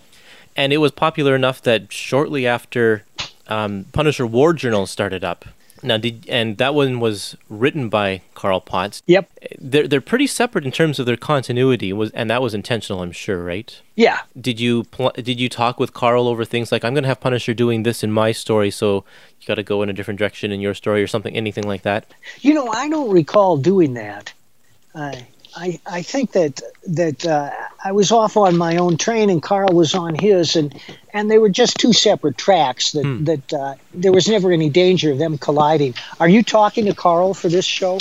And 0.56 0.72
it 0.72 0.78
was 0.78 0.92
popular 0.92 1.34
enough 1.34 1.62
that 1.62 1.92
shortly 1.92 2.46
after 2.46 3.04
um, 3.48 3.86
Punisher 3.92 4.26
War 4.26 4.52
Journal 4.52 4.86
started 4.86 5.24
up. 5.24 5.44
Now, 5.82 5.98
did 5.98 6.26
and 6.28 6.56
that 6.56 6.74
one 6.74 7.00
was 7.00 7.36
written 7.48 7.88
by 7.88 8.22
Carl 8.34 8.60
Potts. 8.60 9.02
Yep. 9.06 9.30
They're 9.58 9.86
they're 9.86 10.00
pretty 10.00 10.26
separate 10.26 10.64
in 10.64 10.72
terms 10.72 10.98
of 10.98 11.06
their 11.06 11.18
continuity. 11.18 11.92
Was 11.92 12.10
and 12.12 12.30
that 12.30 12.40
was 12.40 12.54
intentional, 12.54 13.02
I'm 13.02 13.12
sure, 13.12 13.44
right? 13.44 13.78
Yeah. 13.94 14.20
Did 14.40 14.58
you 14.58 14.84
pl- 14.84 15.12
did 15.14 15.38
you 15.38 15.48
talk 15.48 15.78
with 15.78 15.92
Carl 15.92 16.28
over 16.28 16.44
things 16.44 16.72
like 16.72 16.84
I'm 16.84 16.94
going 16.94 17.04
to 17.04 17.08
have 17.08 17.20
Punisher 17.20 17.52
doing 17.52 17.82
this 17.82 18.02
in 18.02 18.10
my 18.10 18.32
story, 18.32 18.70
so 18.70 19.04
you 19.40 19.46
got 19.46 19.56
to 19.56 19.62
go 19.62 19.82
in 19.82 19.90
a 19.90 19.92
different 19.92 20.18
direction 20.18 20.50
in 20.50 20.60
your 20.60 20.74
story 20.74 21.02
or 21.02 21.06
something, 21.06 21.36
anything 21.36 21.64
like 21.64 21.82
that? 21.82 22.06
You 22.40 22.54
know, 22.54 22.68
I 22.68 22.88
don't 22.88 23.10
recall 23.10 23.58
doing 23.58 23.94
that. 23.94 24.32
Uh, 24.94 25.14
I, 25.56 25.80
I 25.86 26.02
think 26.02 26.32
that 26.32 26.60
that 26.86 27.26
uh, 27.26 27.50
I 27.82 27.92
was 27.92 28.12
off 28.12 28.36
on 28.36 28.56
my 28.58 28.76
own 28.76 28.98
train 28.98 29.30
and 29.30 29.42
Carl 29.42 29.72
was 29.72 29.94
on 29.94 30.14
his, 30.14 30.54
and 30.54 30.78
and 31.14 31.30
they 31.30 31.38
were 31.38 31.48
just 31.48 31.78
two 31.78 31.92
separate 31.92 32.36
tracks. 32.36 32.92
That 32.92 33.04
Hmm. 33.04 33.24
that 33.24 33.52
uh, 33.52 33.74
there 33.94 34.12
was 34.12 34.28
never 34.28 34.52
any 34.52 34.68
danger 34.68 35.10
of 35.12 35.18
them 35.18 35.38
colliding. 35.38 35.94
Are 36.20 36.28
you 36.28 36.42
talking 36.42 36.84
to 36.86 36.94
Carl 36.94 37.32
for 37.34 37.48
this 37.48 37.64
show? 37.64 37.98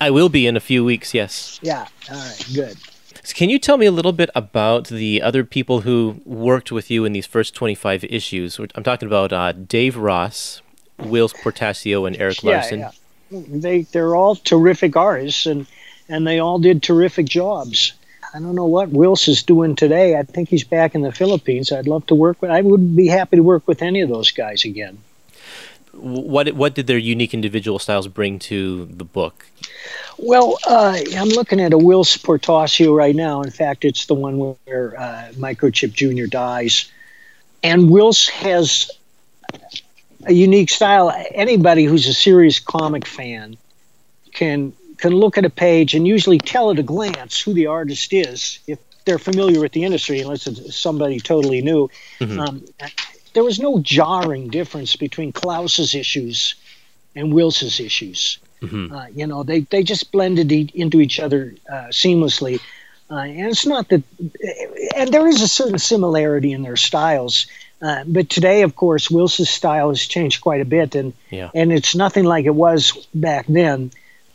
I 0.00 0.10
will 0.10 0.28
be 0.28 0.46
in 0.46 0.56
a 0.56 0.60
few 0.60 0.84
weeks. 0.84 1.14
Yes. 1.14 1.60
Yeah. 1.62 1.86
All 2.10 2.16
right. 2.16 2.46
Good. 2.52 2.76
So 3.22 3.34
can 3.36 3.50
you 3.50 3.58
tell 3.58 3.76
me 3.76 3.86
a 3.86 3.92
little 3.92 4.12
bit 4.12 4.30
about 4.34 4.88
the 4.88 5.22
other 5.22 5.44
people 5.44 5.82
who 5.82 6.20
worked 6.24 6.72
with 6.72 6.90
you 6.90 7.04
in 7.04 7.12
these 7.12 7.26
first 7.26 7.54
25 7.54 8.02
issues? 8.04 8.58
I'm 8.74 8.82
talking 8.82 9.06
about 9.06 9.32
uh, 9.32 9.52
Dave 9.52 9.96
Ross, 9.96 10.62
Whilce 10.98 11.34
Portacio, 11.34 12.06
and 12.06 12.16
Erik 12.16 12.42
Larsen. 12.42 12.80
Yeah, 12.80 12.90
yeah. 13.30 13.42
They 13.46 13.82
they're 13.82 14.16
all 14.16 14.34
terrific 14.34 14.96
artists, 14.96 15.46
and 15.46 15.66
and 16.10 16.26
they 16.26 16.40
all 16.40 16.58
did 16.58 16.82
terrific 16.82 17.26
jobs. 17.26 17.94
I 18.34 18.40
don't 18.40 18.54
know 18.54 18.66
what 18.66 18.90
Whilce 18.90 19.28
is 19.28 19.42
doing 19.42 19.76
today. 19.76 20.16
I 20.16 20.22
think 20.24 20.48
he's 20.48 20.64
back 20.64 20.94
in 20.94 21.02
the 21.02 21.12
Philippines. 21.12 21.72
I'd 21.72 21.88
love 21.88 22.06
to 22.06 22.14
work 22.14 22.42
with. 22.42 22.50
I 22.50 22.60
would 22.60 22.94
be 22.94 23.06
happy 23.06 23.36
to 23.36 23.42
work 23.42 23.66
with 23.66 23.82
any 23.82 24.02
of 24.02 24.08
those 24.08 24.30
guys 24.30 24.64
again. 24.64 24.98
What 25.92 26.52
what 26.54 26.74
did 26.74 26.86
their 26.86 26.98
unique 26.98 27.34
individual 27.34 27.78
styles 27.78 28.06
bring 28.06 28.38
to 28.50 28.86
the 28.86 29.04
book? 29.04 29.46
Well, 30.18 30.58
uh, 30.66 30.98
I'm 31.16 31.28
looking 31.28 31.60
at 31.60 31.72
a 31.72 31.78
Whilce 31.78 32.16
Portacio 32.16 32.96
right 32.96 33.16
now. 33.16 33.42
In 33.42 33.50
fact, 33.50 33.84
it's 33.84 34.06
the 34.06 34.14
one 34.14 34.38
where 34.38 34.94
uh, 34.98 35.32
Microchip 35.32 35.92
Jr. 35.92 36.26
dies, 36.26 36.90
and 37.62 37.90
Whilce 37.90 38.28
has 38.28 38.90
a 40.24 40.32
unique 40.32 40.70
style. 40.70 41.12
Anybody 41.32 41.84
who's 41.84 42.06
a 42.06 42.14
serious 42.14 42.60
comic 42.60 43.06
fan 43.06 43.56
can 44.32 44.72
can 45.00 45.12
look 45.12 45.36
at 45.38 45.44
a 45.44 45.50
page 45.50 45.94
and 45.94 46.06
usually 46.06 46.38
tell 46.38 46.70
at 46.70 46.78
a 46.78 46.82
glance 46.82 47.40
who 47.40 47.52
the 47.54 47.66
artist 47.66 48.12
is 48.12 48.58
if 48.66 48.78
they're 49.04 49.18
familiar 49.18 49.60
with 49.60 49.72
the 49.72 49.84
industry, 49.84 50.20
unless 50.20 50.46
it's 50.46 50.76
somebody 50.76 51.18
totally 51.20 51.62
new. 51.62 51.88
Mhm. 52.20 52.38
Um, 52.38 52.62
there 53.32 53.44
was 53.44 53.58
no 53.58 53.78
jarring 53.80 54.48
difference 54.48 54.96
between 54.96 55.32
Klaus's 55.32 55.94
issues 55.94 56.54
and 57.16 57.32
Whilce's 57.32 57.80
issues. 57.80 58.38
Mhm. 58.62 58.92
Uh, 58.92 59.06
you 59.14 59.26
know, 59.26 59.42
they, 59.42 59.60
they 59.60 59.82
just 59.82 60.12
blended 60.12 60.52
e- 60.52 60.70
into 60.74 61.00
each 61.00 61.18
other 61.18 61.54
uh, 61.68 61.88
seamlessly. 61.90 62.60
Uh, 63.10 63.16
and 63.16 63.46
it's 63.48 63.66
not 63.66 63.88
that, 63.88 64.02
and 64.94 65.10
there 65.12 65.26
is 65.26 65.42
a 65.42 65.48
certain 65.48 65.78
similarity 65.78 66.52
in 66.52 66.62
their 66.62 66.76
styles. 66.76 67.46
Uh, 67.82 68.04
but 68.06 68.28
today, 68.28 68.62
of 68.62 68.76
course, 68.76 69.10
Wilson's 69.10 69.48
style 69.50 69.88
has 69.88 70.02
changed 70.06 70.42
quite 70.42 70.60
a 70.60 70.64
bit, 70.66 70.94
and 70.94 71.12
Yeah. 71.30 71.50
and 71.54 71.72
it's 71.72 71.94
nothing 71.94 72.24
like 72.24 72.44
it 72.44 72.54
was 72.54 72.92
back 73.14 73.46
then. 73.48 73.90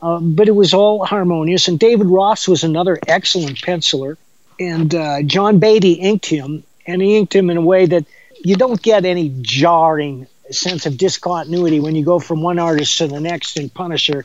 Uh, 0.05 0.19
but 0.19 0.47
it 0.47 0.51
was 0.51 0.71
all 0.75 1.03
harmonious. 1.03 1.67
And 1.67 1.79
David 1.79 2.05
Ross 2.05 2.47
was 2.47 2.63
another 2.63 3.00
excellent 3.07 3.57
penciler, 3.62 4.17
and 4.59 4.93
uh, 4.93 5.24
John 5.24 5.57
Beatty 5.57 5.93
inked 5.93 6.27
him, 6.27 6.63
and 6.85 7.01
he 7.01 7.17
inked 7.17 7.33
him 7.33 7.50
in 7.50 7.57
a 7.57 7.62
way 7.62 7.88
that 7.88 8.05
you 8.43 8.55
don't 8.55 8.79
get 8.79 9.03
any 9.03 9.33
jarring 9.41 10.27
sense 10.51 10.85
of 10.85 11.00
discontinuity 11.00 11.79
when 11.79 11.95
you 11.95 12.05
go 12.05 12.19
from 12.19 12.43
one 12.43 12.59
artist 12.59 13.00
to 13.00 13.07
the 13.07 13.19
next 13.19 13.57
in 13.57 13.67
Punisher, 13.67 14.24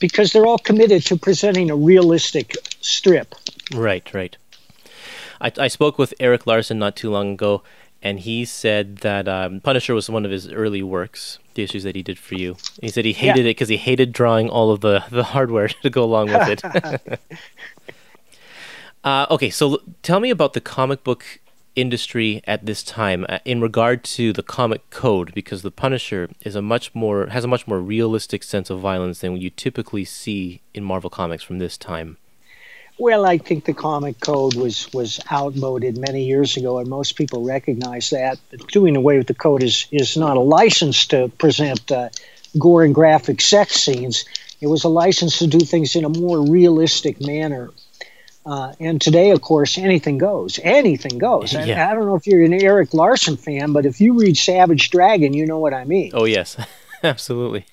because 0.00 0.32
they're 0.32 0.46
all 0.46 0.58
committed 0.58 1.06
to 1.06 1.16
presenting 1.16 1.70
a 1.70 1.76
realistic 1.76 2.56
strip. 2.80 3.36
Right, 3.72 4.12
right. 4.12 4.36
I, 5.40 5.52
I 5.56 5.68
spoke 5.68 5.96
with 5.96 6.12
Erik 6.18 6.44
Larsen 6.44 6.80
not 6.80 6.96
too 6.96 7.10
long 7.10 7.34
ago, 7.34 7.62
and 8.04 8.20
he 8.20 8.44
said 8.44 8.98
that 8.98 9.26
um, 9.26 9.60
Punisher 9.60 9.94
was 9.94 10.10
one 10.10 10.26
of 10.26 10.30
his 10.30 10.52
early 10.52 10.82
works, 10.82 11.38
the 11.54 11.62
issues 11.62 11.84
that 11.84 11.96
he 11.96 12.02
did 12.02 12.18
for 12.18 12.34
you. 12.34 12.56
He 12.82 12.90
said 12.90 13.06
he 13.06 13.14
hated 13.14 13.46
it 13.46 13.56
because 13.56 13.70
he 13.70 13.78
hated 13.78 14.12
drawing 14.12 14.50
all 14.50 14.70
of 14.70 14.82
the, 14.82 15.02
the 15.10 15.24
hardware 15.24 15.68
to 15.82 15.88
go 15.88 16.04
along 16.04 16.26
with 16.26 16.62
it. 16.64 17.20
uh, 19.04 19.26
okay, 19.30 19.48
so 19.48 19.72
l- 19.72 19.78
tell 20.02 20.20
me 20.20 20.28
about 20.28 20.52
the 20.52 20.60
comic 20.60 21.02
book 21.02 21.40
industry 21.74 22.42
at 22.46 22.66
this 22.66 22.82
time 22.82 23.24
uh, 23.28 23.38
in 23.46 23.62
regard 23.62 24.04
to 24.04 24.34
the 24.34 24.42
comic 24.42 24.88
code 24.90 25.34
because 25.34 25.62
the 25.62 25.70
Punisher 25.70 26.28
is 26.42 26.54
a 26.54 26.62
much 26.62 26.94
more 26.94 27.26
has 27.28 27.42
a 27.42 27.48
much 27.48 27.66
more 27.66 27.80
realistic 27.80 28.42
sense 28.42 28.68
of 28.68 28.78
violence 28.80 29.20
than 29.20 29.32
what 29.32 29.40
you 29.40 29.50
typically 29.50 30.04
see 30.04 30.60
in 30.74 30.84
Marvel 30.84 31.10
comics 31.10 31.42
from 31.42 31.58
this 31.58 31.78
time. 31.78 32.18
Well, 32.98 33.26
I 33.26 33.38
think 33.38 33.64
the 33.64 33.74
comic 33.74 34.20
code 34.20 34.54
was 34.54 34.88
was 34.92 35.18
outmoded 35.30 35.98
many 35.98 36.24
years 36.24 36.56
ago, 36.56 36.78
and 36.78 36.88
most 36.88 37.16
people 37.16 37.42
recognize 37.42 38.10
that. 38.10 38.38
Doing 38.68 38.96
away 38.96 39.18
with 39.18 39.26
the 39.26 39.34
code 39.34 39.62
is 39.62 39.86
is 39.90 40.16
not 40.16 40.36
a 40.36 40.40
license 40.40 41.06
to 41.06 41.28
present 41.28 41.90
uh, 41.90 42.10
gore 42.58 42.84
and 42.84 42.94
graphic 42.94 43.40
sex 43.40 43.74
scenes. 43.74 44.24
It 44.60 44.68
was 44.68 44.84
a 44.84 44.88
license 44.88 45.38
to 45.40 45.46
do 45.48 45.60
things 45.60 45.96
in 45.96 46.04
a 46.04 46.08
more 46.08 46.40
realistic 46.40 47.20
manner. 47.20 47.70
Uh, 48.46 48.74
and 48.78 49.00
today, 49.00 49.30
of 49.30 49.40
course, 49.40 49.78
anything 49.78 50.18
goes. 50.18 50.60
Anything 50.62 51.18
goes. 51.18 51.54
Yeah. 51.54 51.90
I 51.90 51.94
don't 51.94 52.06
know 52.06 52.14
if 52.14 52.26
you're 52.26 52.42
an 52.42 52.52
Erik 52.52 52.92
Larsen 52.92 53.36
fan, 53.36 53.72
but 53.72 53.86
if 53.86 54.00
you 54.00 54.20
read 54.20 54.36
Savage 54.36 54.90
Dragon, 54.90 55.32
you 55.32 55.46
know 55.46 55.58
what 55.58 55.74
I 55.74 55.84
mean. 55.84 56.12
Oh 56.14 56.26
yes, 56.26 56.56
absolutely. 57.02 57.66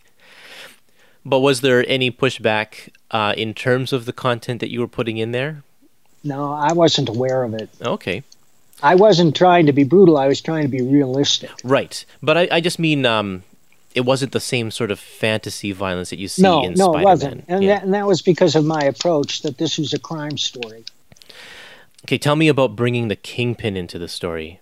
But 1.25 1.40
was 1.40 1.62
there 1.62 1.86
any 1.88 2.10
pushback 2.12 2.90
uh, 3.12 3.34
in 3.38 3.54
terms 3.54 3.94
of 3.94 4.06
the 4.06 4.13
content 4.13 4.60
that 4.60 4.72
you 4.72 4.80
were 4.80 4.88
putting 4.88 5.18
in 5.18 5.32
there? 5.32 5.63
No, 6.24 6.51
I 6.54 6.74
wasn't 6.74 7.10
aware 7.10 7.44
of 7.44 7.54
it. 7.54 7.70
Okay, 7.82 8.24
I 8.84 8.96
wasn't 8.96 9.36
trying 9.36 9.66
to 9.68 9.74
be 9.74 9.84
brutal. 9.84 10.18
I 10.18 10.28
was 10.28 10.42
trying 10.42 10.63
to 10.63 10.68
be 10.70 10.82
realistic. 10.82 11.51
right. 11.63 12.04
But 12.22 12.38
I, 12.38 12.48
I 12.51 12.62
just 12.62 12.80
mean 12.80 13.06
um, 13.06 13.44
it 13.94 14.01
wasn't 14.01 14.32
the 14.32 14.40
same 14.40 14.72
sort 14.72 14.90
of 14.92 15.00
fantasy 15.00 15.72
violence 15.72 16.10
that 16.12 16.18
you 16.20 16.28
see 16.28 16.42
no, 16.42 16.63
in 16.63 16.74
no, 16.74 16.92
Spider-Man. 16.94 17.01
it 17.01 17.06
wasn't, 17.06 17.46
and 17.48 17.63
Yeah. 17.63 17.74
that 17.75 17.84
and 17.84 17.94
that 17.94 18.08
was 18.08 18.22
because 18.22 18.56
of 18.56 18.66
my 18.66 18.82
approach 18.82 19.42
that 19.44 19.58
this 19.58 19.78
was 19.78 19.94
a 19.94 20.00
crime 20.00 20.38
story. 20.38 20.84
Okay, 22.06 22.18
tell 22.18 22.36
me 22.36 22.48
about 22.48 22.75
bringing 22.75 23.08
the 23.10 23.16
Kingpin 23.16 23.78
into 23.78 24.00
the 24.00 24.08
story. 24.08 24.60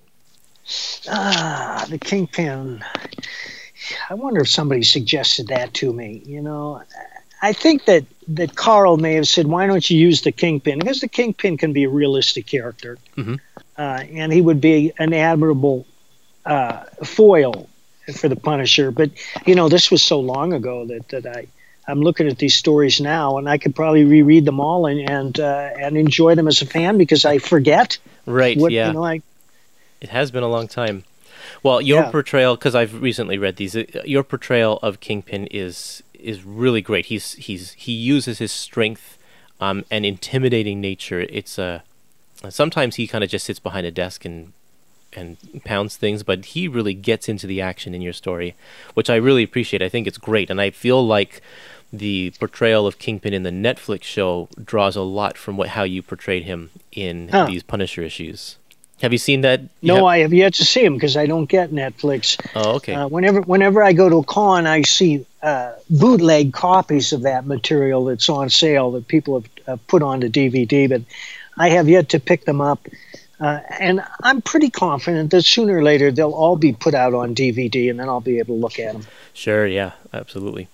Ah, 1.09 1.85
the 1.89 1.97
kingpin. 1.97 2.83
I 4.09 4.13
wonder 4.15 4.41
if 4.41 4.49
somebody 4.49 4.83
suggested 4.83 5.47
that 5.47 5.73
to 5.75 5.91
me. 5.93 6.21
You 6.25 6.41
know, 6.41 6.81
I 7.41 7.53
think 7.53 7.85
that 7.85 8.05
that 8.29 8.55
Carl 8.55 8.97
may 8.97 9.13
have 9.13 9.27
said, 9.27 9.47
"Why 9.47 9.67
don't 9.67 9.89
you 9.89 9.97
use 9.97 10.21
the 10.21 10.31
kingpin?" 10.31 10.79
Because 10.79 10.99
the 11.01 11.07
kingpin 11.07 11.57
can 11.57 11.73
be 11.73 11.83
a 11.85 11.89
realistic 11.89 12.45
character, 12.45 12.97
Mhm. 13.17 13.39
uh, 13.77 14.03
and 14.13 14.31
he 14.33 14.41
would 14.41 14.61
be 14.61 14.91
an 14.99 15.13
admirable 15.13 15.85
uh, 16.45 16.83
foil 17.03 17.67
for 18.15 18.27
the 18.29 18.35
Punisher. 18.35 18.91
But 18.91 19.11
you 19.45 19.55
know, 19.55 19.69
this 19.69 19.91
was 19.91 20.01
so 20.01 20.19
long 20.19 20.53
ago 20.53 20.85
that 20.85 21.09
that 21.09 21.25
I. 21.25 21.47
I'm 21.87 22.01
looking 22.03 22.27
at 22.27 22.37
these 22.37 22.53
stories 22.53 23.01
now, 23.01 23.39
and 23.39 23.49
I 23.49 23.57
could 23.57 23.73
probably 23.75 24.03
reread 24.03 24.45
them 24.45 24.59
all 24.59 24.85
and 24.85 25.09
and 25.09 25.39
uh, 25.39 25.69
and 25.79 25.97
enjoy 25.97 26.35
them 26.35 26.47
as 26.47 26.61
a 26.61 26.67
fan 26.67 26.99
because 26.99 27.25
I 27.25 27.39
forget 27.39 27.97
Right. 28.27 28.55
what 28.57 28.71
yeah. 28.71 28.87
you 28.87 28.93
know. 28.93 29.03
I 29.03 29.21
It 29.99 30.09
has 30.09 30.29
been 30.29 30.43
a 30.43 30.47
long 30.47 30.67
time. 30.67 31.03
Well, 31.63 31.81
your 31.81 32.03
Yeah. 32.03 32.11
portrayal, 32.11 32.55
because 32.55 32.75
I've 32.75 33.01
recently 33.01 33.37
read 33.37 33.57
these, 33.57 33.75
uh, 33.75 33.83
your 34.05 34.23
portrayal 34.23 34.79
of 34.81 34.99
Kingpin 34.99 35.47
is 35.47 36.03
is 36.13 36.43
really 36.43 36.81
great. 36.81 37.05
He's 37.07 37.33
he's 37.33 37.71
he 37.73 37.93
uses 37.93 38.39
his 38.39 38.51
strength 38.51 39.17
um, 39.61 39.85
and 39.89 40.05
intimidating 40.05 40.81
nature. 40.81 41.21
It's 41.29 41.57
a 41.57 41.83
sometimes 42.49 42.95
he 42.95 43.07
kind 43.07 43.23
of 43.23 43.29
just 43.29 43.45
sits 43.45 43.59
behind 43.59 43.85
a 43.85 43.91
desk 43.91 44.25
and 44.25 44.53
and 45.13 45.37
pounds 45.65 45.95
things, 45.97 46.21
but 46.23 46.45
he 46.45 46.67
really 46.67 46.93
gets 46.93 47.27
into 47.27 47.47
the 47.47 47.59
action 47.61 47.95
in 47.95 48.01
your 48.01 48.13
story, 48.13 48.53
which 48.93 49.09
I 49.09 49.15
really 49.15 49.41
appreciate. 49.43 49.81
I 49.81 49.89
think 49.89 50.05
it's 50.07 50.19
great, 50.19 50.49
and 50.51 50.61
I 50.61 50.69
feel 50.69 51.05
like 51.05 51.41
the 51.91 52.31
portrayal 52.39 52.85
of 52.85 52.99
Kingpin 52.99 53.33
in 53.33 53.41
the 53.43 53.49
Netflix 53.49 54.03
show 54.03 54.47
draws 54.63 54.95
a 54.95 55.01
lot 55.01 55.35
from 55.37 55.57
what 55.57 55.69
how 55.69 55.81
you 55.83 56.03
portrayed 56.03 56.43
him 56.43 56.69
in 56.91 57.29
Huh. 57.29 57.47
these 57.47 57.63
Punisher 57.63 58.03
issues. 58.03 58.57
Have 59.01 59.11
you 59.13 59.17
seen 59.17 59.41
that? 59.41 59.61
You 59.61 59.67
No, 59.93 59.95
have- 59.95 60.03
I 60.05 60.17
have 60.19 60.33
yet 60.33 60.53
to 60.55 60.65
see 60.65 60.83
them 60.83 60.95
because 60.95 61.15
I 61.15 61.25
don't 61.25 61.45
get 61.45 61.71
Netflix. 61.71 62.37
Oh, 62.55 62.75
okay. 62.75 62.93
Uh, 62.93 63.07
whenever 63.07 63.41
whenever 63.41 63.81
I 63.83 63.93
go 63.93 64.09
to 64.09 64.17
a 64.17 64.23
con, 64.23 64.67
I 64.67 64.81
see 64.81 65.25
uh, 65.41 65.73
bootleg 65.89 66.51
copies 66.53 67.13
of 67.13 67.21
that 67.21 67.45
material 67.45 68.05
that's 68.05 68.27
on 68.29 68.49
sale 68.49 68.91
that 68.91 69.07
people 69.07 69.35
have 69.41 69.49
uh, 69.67 69.77
put 69.87 70.01
onto 70.03 70.27
DVD, 70.29 70.89
but 70.89 71.01
I 71.57 71.69
have 71.69 71.87
yet 71.87 72.09
to 72.09 72.19
pick 72.19 72.45
them 72.45 72.59
up. 72.61 72.87
Uh, 73.39 73.61
and 73.79 74.03
I'm 74.21 74.41
pretty 74.41 74.69
confident 74.69 75.31
that 75.31 75.43
sooner 75.43 75.77
or 75.77 75.81
later 75.83 76.11
they'll 76.11 76.31
all 76.33 76.57
be 76.57 76.73
put 76.73 76.93
out 76.93 77.13
on 77.13 77.33
DVD, 77.33 77.89
and 77.89 77.97
then 77.97 78.09
I'll 78.09 78.19
be 78.19 78.39
able 78.39 78.55
to 78.55 78.59
look 78.61 78.79
at 78.79 78.91
them. 78.91 79.07
Sure, 79.33 79.65
yeah, 79.65 79.91
absolutely. 80.13 80.67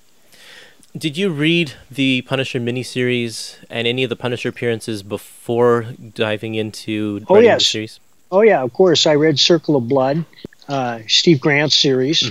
Did 0.98 1.15
you 1.15 1.29
read 1.29 1.74
the 1.91 2.22
Punisher 2.24 2.60
miniseries 2.60 3.58
and 3.70 3.88
any 3.88 4.03
of 4.03 4.10
the 4.10 4.15
Punisher 4.15 4.50
appearances 4.50 5.03
before 5.03 5.84
diving 6.15 6.55
into 6.55 7.24
Oh, 7.29 7.36
writing 7.36 7.50
the 7.50 7.53
yes. 7.53 7.67
series? 7.67 8.00
Oh 8.32 8.41
yeah, 8.41 8.62
of 8.62 8.74
course. 8.74 9.05
I 9.05 9.15
read 9.15 9.39
Circle 9.39 9.75
of 9.75 9.88
Blood, 9.88 10.25
uh, 10.67 11.00
Steve 11.08 11.39
Grant's 11.39 11.75
series. 11.75 12.24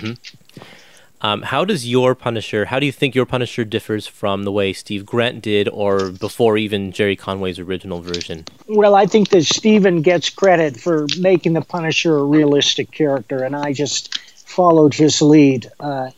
Um, 1.20 1.40
how 1.40 1.64
does 1.64 1.88
your 1.88 2.14
Punisher? 2.14 2.66
How 2.66 2.78
do 2.78 2.84
you 2.84 2.92
think 2.92 3.14
your 3.14 3.24
Punisher 3.24 3.64
differs 3.64 4.06
from 4.06 4.42
the 4.42 4.52
way 4.52 4.74
Steve 4.74 5.06
Grant 5.06 5.40
did, 5.40 5.70
or 5.70 6.10
before 6.10 6.58
even 6.58 6.92
Gerry 6.92 7.16
Conway's 7.16 7.58
original 7.58 8.02
version? 8.02 8.44
Well, 8.68 8.94
I 8.94 9.06
think 9.06 9.30
that 9.30 9.44
Steven 9.44 10.02
gets 10.02 10.28
credit 10.28 10.78
for 10.78 11.06
making 11.18 11.54
the 11.54 11.62
Punisher 11.62 12.18
a 12.18 12.24
realistic 12.24 12.90
character, 12.90 13.42
and 13.42 13.56
I 13.56 13.72
just 13.72 14.18
followed 14.46 14.92
his 14.92 15.22
lead. 15.22 15.70
Uh, 15.80 16.10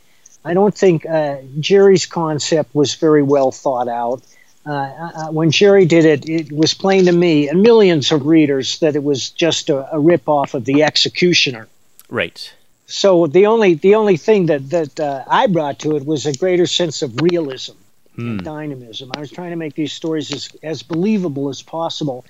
I 0.45 0.55
don't 0.55 0.77
think 0.77 1.07
uh, 1.07 1.37
Gerry's 1.61 2.07
concept 2.07 2.75
was 2.75 2.95
very 2.95 3.23
well 3.23 3.53
thought 3.53 3.89
out. 3.89 4.23
Uh, 4.67 4.71
uh, 4.73 5.31
when 5.31 5.51
Gerry 5.51 5.87
did 5.87 6.05
it, 6.05 6.29
it 6.29 6.51
was 6.51 6.75
plain 6.75 7.05
to 7.05 7.13
me 7.13 7.49
and 7.49 7.63
millions 7.63 8.11
of 8.11 8.27
readers 8.27 8.81
that 8.81 8.97
it 8.97 9.05
was 9.05 9.31
just 9.31 9.71
a, 9.71 9.95
a 9.95 9.99
rip-off 9.99 10.55
of 10.55 10.65
The 10.65 10.83
Executioner. 10.83 11.69
Right. 12.09 12.53
So 12.87 13.27
the 13.27 13.47
only 13.47 13.75
the 13.75 13.95
only 13.95 14.17
thing 14.17 14.47
that 14.47 14.71
that 14.71 15.01
uh, 15.01 15.25
I 15.27 15.47
brought 15.47 15.81
to 15.81 15.97
it 15.97 16.05
was 16.05 16.27
a 16.27 16.33
greater 16.33 16.67
sense 16.67 17.03
of 17.03 17.21
realism 17.21 17.75
and 18.17 18.43
dynamism. 18.43 19.11
I 19.15 19.21
was 19.21 19.31
trying 19.31 19.51
to 19.51 19.57
make 19.57 19.75
these 19.75 19.93
stories 19.93 20.33
as 20.33 20.49
as 20.63 20.83
believable 20.83 21.49
as 21.49 21.63
possible, 21.63 22.25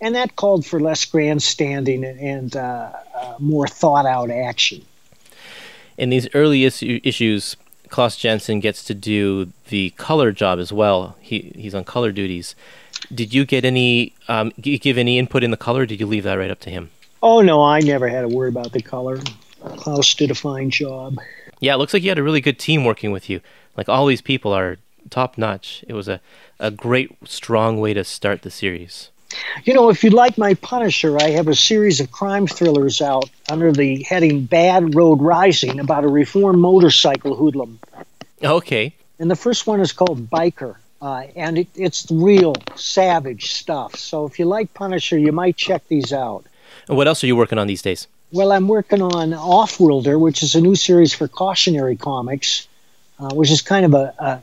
and 0.00 0.14
that 0.14 0.36
called 0.36 0.66
for 0.66 0.80
less 0.80 1.04
grandstanding 1.04 2.04
and, 2.04 2.20
and 2.20 2.56
uh, 2.56 2.92
uh, 3.14 3.34
more 3.38 3.66
thought 3.66 4.04
out 4.04 4.30
action. 4.30 4.84
In 5.96 6.10
these 6.10 6.28
early 6.34 6.64
issues, 6.64 7.56
Klaus 7.90 8.16
Janson 8.16 8.60
gets 8.60 8.82
to 8.84 8.94
do 8.94 9.52
the 9.68 9.90
color 9.90 10.32
job 10.32 10.58
as 10.58 10.72
well. 10.72 11.16
He 11.20 11.52
he's 11.56 11.74
on 11.74 11.84
color 11.84 12.12
duties. 12.12 12.54
Did 13.12 13.34
you 13.34 13.44
get 13.44 13.64
any? 13.64 14.14
Um, 14.28 14.52
give 14.60 14.96
any 14.96 15.18
input 15.18 15.42
in 15.42 15.50
the 15.50 15.56
color? 15.56 15.82
Or 15.82 15.86
did 15.86 16.00
you 16.00 16.06
leave 16.06 16.24
that 16.24 16.34
right 16.34 16.50
up 16.50 16.60
to 16.60 16.70
him? 16.70 16.90
Oh 17.22 17.40
no, 17.40 17.62
I 17.62 17.80
never 17.80 18.08
had 18.08 18.24
a 18.24 18.28
word 18.28 18.48
about 18.48 18.72
the 18.72 18.82
color. 18.82 19.18
Klaus 19.76 20.14
did 20.14 20.30
a 20.30 20.34
fine 20.34 20.70
job. 20.70 21.18
Yeah, 21.60 21.74
it 21.74 21.76
looks 21.76 21.92
like 21.92 22.02
you 22.02 22.08
had 22.08 22.18
a 22.18 22.22
really 22.22 22.40
good 22.40 22.58
team 22.58 22.84
working 22.84 23.12
with 23.12 23.28
you. 23.28 23.40
Like 23.76 23.88
all 23.88 24.06
these 24.06 24.22
people 24.22 24.52
are 24.52 24.78
top 25.10 25.36
notch. 25.36 25.84
It 25.86 25.92
was 25.92 26.08
a, 26.08 26.20
a 26.58 26.70
great, 26.70 27.16
strong 27.24 27.80
way 27.80 27.92
to 27.94 28.04
start 28.04 28.42
the 28.42 28.50
series. 28.50 29.10
You 29.64 29.74
know, 29.74 29.90
if 29.90 30.02
you'd 30.02 30.12
like 30.12 30.38
my 30.38 30.54
Punisher, 30.54 31.18
I 31.18 31.30
have 31.30 31.48
a 31.48 31.54
series 31.54 32.00
of 32.00 32.10
crime 32.10 32.46
thrillers 32.46 33.00
out 33.00 33.30
under 33.48 33.72
the 33.72 34.02
heading 34.02 34.44
Bad 34.44 34.94
Road 34.94 35.20
Rising 35.20 35.80
about 35.80 36.04
a 36.04 36.08
reformed 36.08 36.58
motorcycle 36.58 37.36
hoodlum. 37.36 37.78
Okay. 38.42 38.94
And 39.18 39.30
the 39.30 39.36
first 39.36 39.66
one 39.66 39.80
is 39.80 39.92
called 39.92 40.28
Biker. 40.30 40.76
Uh, 41.02 41.24
and 41.34 41.58
it, 41.58 41.68
it's 41.74 42.06
real 42.10 42.54
savage 42.74 43.52
stuff. 43.52 43.96
So 43.96 44.26
if 44.26 44.38
you 44.38 44.44
like 44.44 44.74
Punisher, 44.74 45.18
you 45.18 45.32
might 45.32 45.56
check 45.56 45.86
these 45.88 46.12
out. 46.12 46.44
And 46.88 46.96
what 46.96 47.08
else 47.08 47.24
are 47.24 47.26
you 47.26 47.36
working 47.36 47.58
on 47.58 47.66
these 47.66 47.82
days? 47.82 48.06
Well, 48.32 48.52
I'm 48.52 48.68
working 48.68 49.02
on 49.02 49.30
Offworlder, 49.30 50.20
which 50.20 50.42
is 50.42 50.54
a 50.54 50.60
new 50.60 50.76
series 50.76 51.12
for 51.14 51.26
Cautionary 51.26 51.96
Comics, 51.96 52.68
uh, 53.18 53.34
which 53.34 53.50
is 53.50 53.62
kind 53.62 53.86
of 53.86 53.94
a 53.94 54.14
a, 54.18 54.42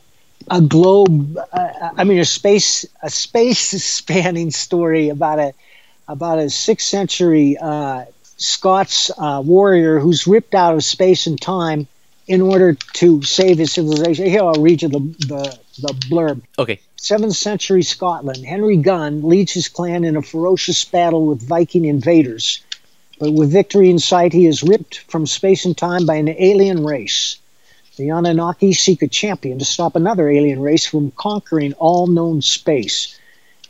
a 0.49 0.61
globe. 0.61 1.37
Uh, 1.37 1.69
I 1.97 2.03
mean, 2.03 2.19
a 2.19 2.25
space 2.25 2.85
a 3.01 3.09
space 3.09 3.83
spanning 3.83 4.51
story 4.51 5.09
about 5.09 5.39
a 5.39 5.53
about 6.07 6.39
a 6.39 6.49
sixth 6.49 6.87
century 6.87 7.57
uh, 7.57 8.05
Scots 8.37 9.11
uh, 9.17 9.41
warrior 9.43 9.99
who's 9.99 10.27
ripped 10.27 10.53
out 10.53 10.75
of 10.75 10.83
space 10.83 11.27
and 11.27 11.39
time 11.41 11.87
in 12.27 12.41
order 12.41 12.73
to 12.93 13.23
save 13.23 13.57
his 13.57 13.73
civilization. 13.73 14.25
Here, 14.25 14.41
I'll 14.41 14.61
read 14.61 14.81
you 14.81 14.89
the 14.89 14.99
the, 14.99 15.59
the 15.79 15.93
blurb. 16.09 16.41
Okay. 16.59 16.79
7th 16.99 17.35
century 17.35 17.83
Scotland, 17.83 18.43
Henry 18.43 18.77
Gunn 18.77 19.21
leads 19.21 19.53
his 19.53 19.69
clan 19.69 20.03
in 20.03 20.17
a 20.17 20.21
ferocious 20.21 20.83
battle 20.83 21.27
with 21.27 21.47
Viking 21.47 21.85
invaders. 21.85 22.61
But 23.19 23.33
with 23.33 23.51
victory 23.51 23.89
in 23.89 23.99
sight, 23.99 24.33
he 24.33 24.45
is 24.45 24.63
ripped 24.63 24.99
from 25.07 25.25
space 25.25 25.65
and 25.65 25.77
time 25.77 26.05
by 26.05 26.15
an 26.15 26.29
alien 26.29 26.83
race. 26.83 27.37
The 27.97 28.11
Anunnaki 28.11 28.73
seek 28.73 29.01
a 29.01 29.07
champion 29.07 29.57
to 29.57 29.65
stop 29.65 29.95
another 29.95 30.29
alien 30.29 30.61
race 30.61 30.85
from 30.85 31.09
conquering 31.09 31.73
all 31.79 32.05
known 32.05 32.43
space. 32.43 33.17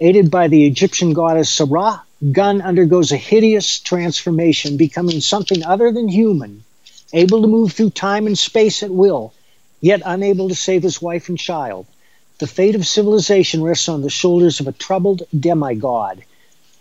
Aided 0.02 0.30
by 0.30 0.50
the 0.50 0.66
Egyptian 0.66 1.14
goddess 1.14 1.50
Sarah, 1.50 2.04
Gunn 2.34 2.62
undergoes 2.62 3.14
a 3.14 3.18
hideous 3.18 3.80
transformation, 3.80 4.76
becoming 4.76 5.22
something 5.22 5.64
other 5.64 5.94
than 5.94 6.10
human, 6.10 6.66
able 7.14 7.42
to 7.42 7.48
move 7.48 7.72
through 7.72 7.92
time 7.92 8.28
and 8.28 8.38
space 8.38 8.84
at 8.84 8.92
will, 8.92 9.32
yet 9.80 10.02
unable 10.04 10.50
to 10.50 10.56
save 10.56 10.84
his 10.84 11.02
wife 11.02 11.30
and 11.30 11.40
child. 11.40 11.86
The 12.40 12.48
fate 12.48 12.76
of 12.76 12.86
civilization 12.86 13.64
rests 13.64 13.88
on 13.88 14.02
the 14.02 14.10
shoulders 14.10 14.60
of 14.60 14.68
a 14.68 14.74
troubled 14.74 15.24
demigod. 15.40 16.22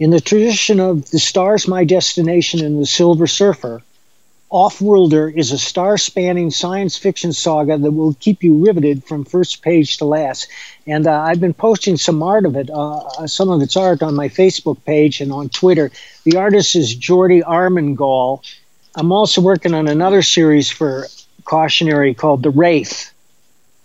In 0.00 0.10
the 0.10 0.20
tradition 0.20 0.80
of 0.80 1.10
The 1.12 1.20
Stars 1.20 1.68
My 1.68 1.84
Destination 1.84 2.64
and 2.64 2.82
The 2.82 2.86
Silver 2.86 3.28
Surfer, 3.28 3.84
Offworlder 4.56 5.30
is 5.36 5.52
a 5.52 5.58
star 5.58 5.98
spanning 5.98 6.50
science 6.50 6.96
fiction 6.96 7.34
saga 7.34 7.76
that 7.76 7.90
will 7.90 8.14
keep 8.14 8.42
you 8.42 8.64
riveted 8.64 9.04
from 9.04 9.26
first 9.26 9.60
page 9.60 9.98
to 9.98 10.06
last. 10.06 10.48
And 10.86 11.06
uh, 11.06 11.20
I've 11.20 11.40
been 11.40 11.52
posting 11.52 11.98
some 11.98 12.22
art 12.22 12.46
of 12.46 12.56
it, 12.56 12.70
uh, 12.70 12.96
uh, 12.96 13.26
some 13.26 13.50
of 13.50 13.60
its 13.60 13.76
art 13.76 14.02
on 14.02 14.14
my 14.14 14.30
Facebook 14.30 14.82
page 14.86 15.20
and 15.20 15.30
on 15.30 15.50
Twitter. 15.50 15.90
The 16.24 16.38
artist 16.38 16.74
is 16.74 16.96
Jordi 16.96 17.42
Armengol. 17.42 18.42
I'm 18.94 19.12
also 19.12 19.42
working 19.42 19.74
on 19.74 19.88
another 19.88 20.22
series 20.22 20.70
for 20.70 21.06
Cautionary 21.44 22.14
called 22.14 22.42
The 22.42 22.50
Wraith 22.50 23.12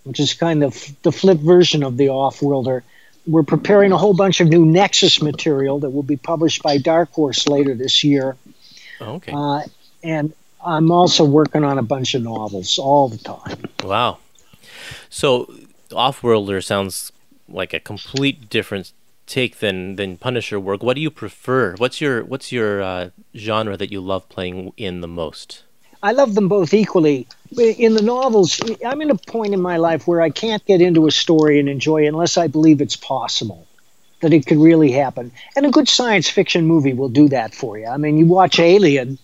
which 0.04 0.18
is 0.18 0.34
kind 0.34 0.64
of 0.64 0.74
the 1.02 1.12
flip 1.12 1.38
version 1.38 1.82
of 1.82 1.96
the 1.96 2.06
Offworlder. 2.06 2.82
we're 3.26 3.44
preparing 3.44 3.92
a 3.92 3.96
whole 3.98 4.14
bunch 4.14 4.40
of 4.40 4.48
new 4.48 4.64
Nexus 4.64 5.22
material 5.22 5.78
that 5.80 5.90
will 5.90 6.02
be 6.02 6.16
published 6.16 6.62
by 6.62 6.78
Dark 6.78 7.12
Horse 7.12 7.46
later 7.46 7.74
this 7.74 8.02
year. 8.02 8.36
Oh, 9.00 9.14
okay. 9.14 9.32
Uh, 9.32 9.62
and 10.02 10.34
I'm 10.64 10.90
also 10.90 11.24
working 11.24 11.64
on 11.64 11.78
a 11.78 11.82
bunch 11.82 12.14
of 12.14 12.22
novels 12.22 12.78
all 12.78 13.08
the 13.08 13.18
time. 13.18 13.64
Wow. 13.82 14.18
So, 15.10 15.52
Offworlder 15.90 16.64
sounds 16.64 17.12
like 17.48 17.74
a 17.74 17.80
complete 17.80 18.48
different 18.48 18.92
take 19.26 19.58
than 19.58 19.96
than 19.96 20.16
Punisher 20.16 20.58
work. 20.60 20.82
What 20.82 20.94
do 20.94 21.00
you 21.00 21.10
prefer? 21.10 21.74
What's 21.76 22.00
your 22.00 22.24
what's 22.24 22.52
your 22.52 22.82
uh, 22.82 23.10
genre 23.36 23.76
that 23.76 23.90
you 23.90 24.00
love 24.00 24.28
playing 24.28 24.72
in 24.76 25.00
the 25.00 25.08
most? 25.08 25.64
I 26.02 26.12
love 26.12 26.34
them 26.34 26.48
both 26.48 26.74
equally. 26.74 27.28
In 27.56 27.94
the 27.94 28.02
novels, 28.02 28.60
I'm 28.84 29.00
in 29.02 29.10
a 29.10 29.14
point 29.14 29.54
in 29.54 29.60
my 29.60 29.76
life 29.76 30.08
where 30.08 30.20
I 30.20 30.30
can't 30.30 30.64
get 30.64 30.80
into 30.80 31.06
a 31.06 31.12
story 31.12 31.60
and 31.60 31.68
enjoy 31.68 32.04
it 32.04 32.08
unless 32.08 32.36
I 32.36 32.48
believe 32.48 32.80
it's 32.80 32.96
possible 32.96 33.66
that 34.20 34.32
it 34.32 34.46
could 34.46 34.58
really 34.58 34.90
happen. 34.90 35.30
And 35.54 35.66
a 35.66 35.70
good 35.70 35.88
science 35.88 36.28
fiction 36.28 36.66
movie 36.66 36.92
will 36.92 37.08
do 37.08 37.28
that 37.28 37.54
for 37.54 37.78
you. 37.78 37.86
I 37.86 37.98
mean, 37.98 38.16
you 38.16 38.26
watch 38.26 38.58
Alien 38.58 39.18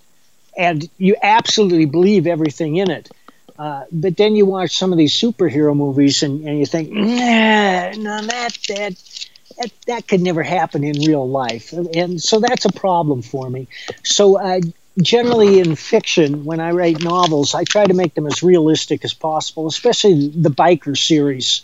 and 0.59 0.91
you 0.99 1.17
absolutely 1.23 1.87
believe 1.87 2.27
everything 2.27 2.77
in 2.77 2.91
it. 2.91 3.09
Uh, 3.57 3.85
but 3.91 4.17
then 4.17 4.37
you 4.37 4.45
watch 4.45 4.77
some 4.77 4.93
of 4.93 4.99
these 4.99 5.15
superhero 5.15 5.75
movies 5.75 6.23
and, 6.23 6.47
and 6.47 6.59
you 6.59 6.67
think, 6.67 6.91
nah, 6.91 7.11
that, 7.93 8.59
that, 8.69 9.23
that, 9.57 9.73
that 9.87 10.09
could 10.09 10.21
never 10.21 10.43
happen 10.43 10.85
in 10.85 11.01
real 11.01 11.29
life. 11.29 11.73
And 11.73 12.21
so 12.21 12.41
that's 12.41 12.65
a 12.65 12.73
problem 12.73 13.23
for 13.23 13.49
me. 13.49 13.67
So 14.05 14.39
uh, 14.39 14.61
generally 15.01 15.61
in 15.61 15.75
fiction, 15.77 16.45
when 16.45 16.61
I 16.61 16.73
write 16.73 17.03
novels, 17.03 17.55
I 17.55 17.65
try 17.65 17.85
to 17.85 17.95
make 17.95 18.15
them 18.15 18.27
as 18.27 18.43
realistic 18.43 19.05
as 19.05 19.15
possible, 19.15 19.67
especially 19.67 20.29
the 20.29 20.51
biker 20.51 20.97
series. 20.97 21.63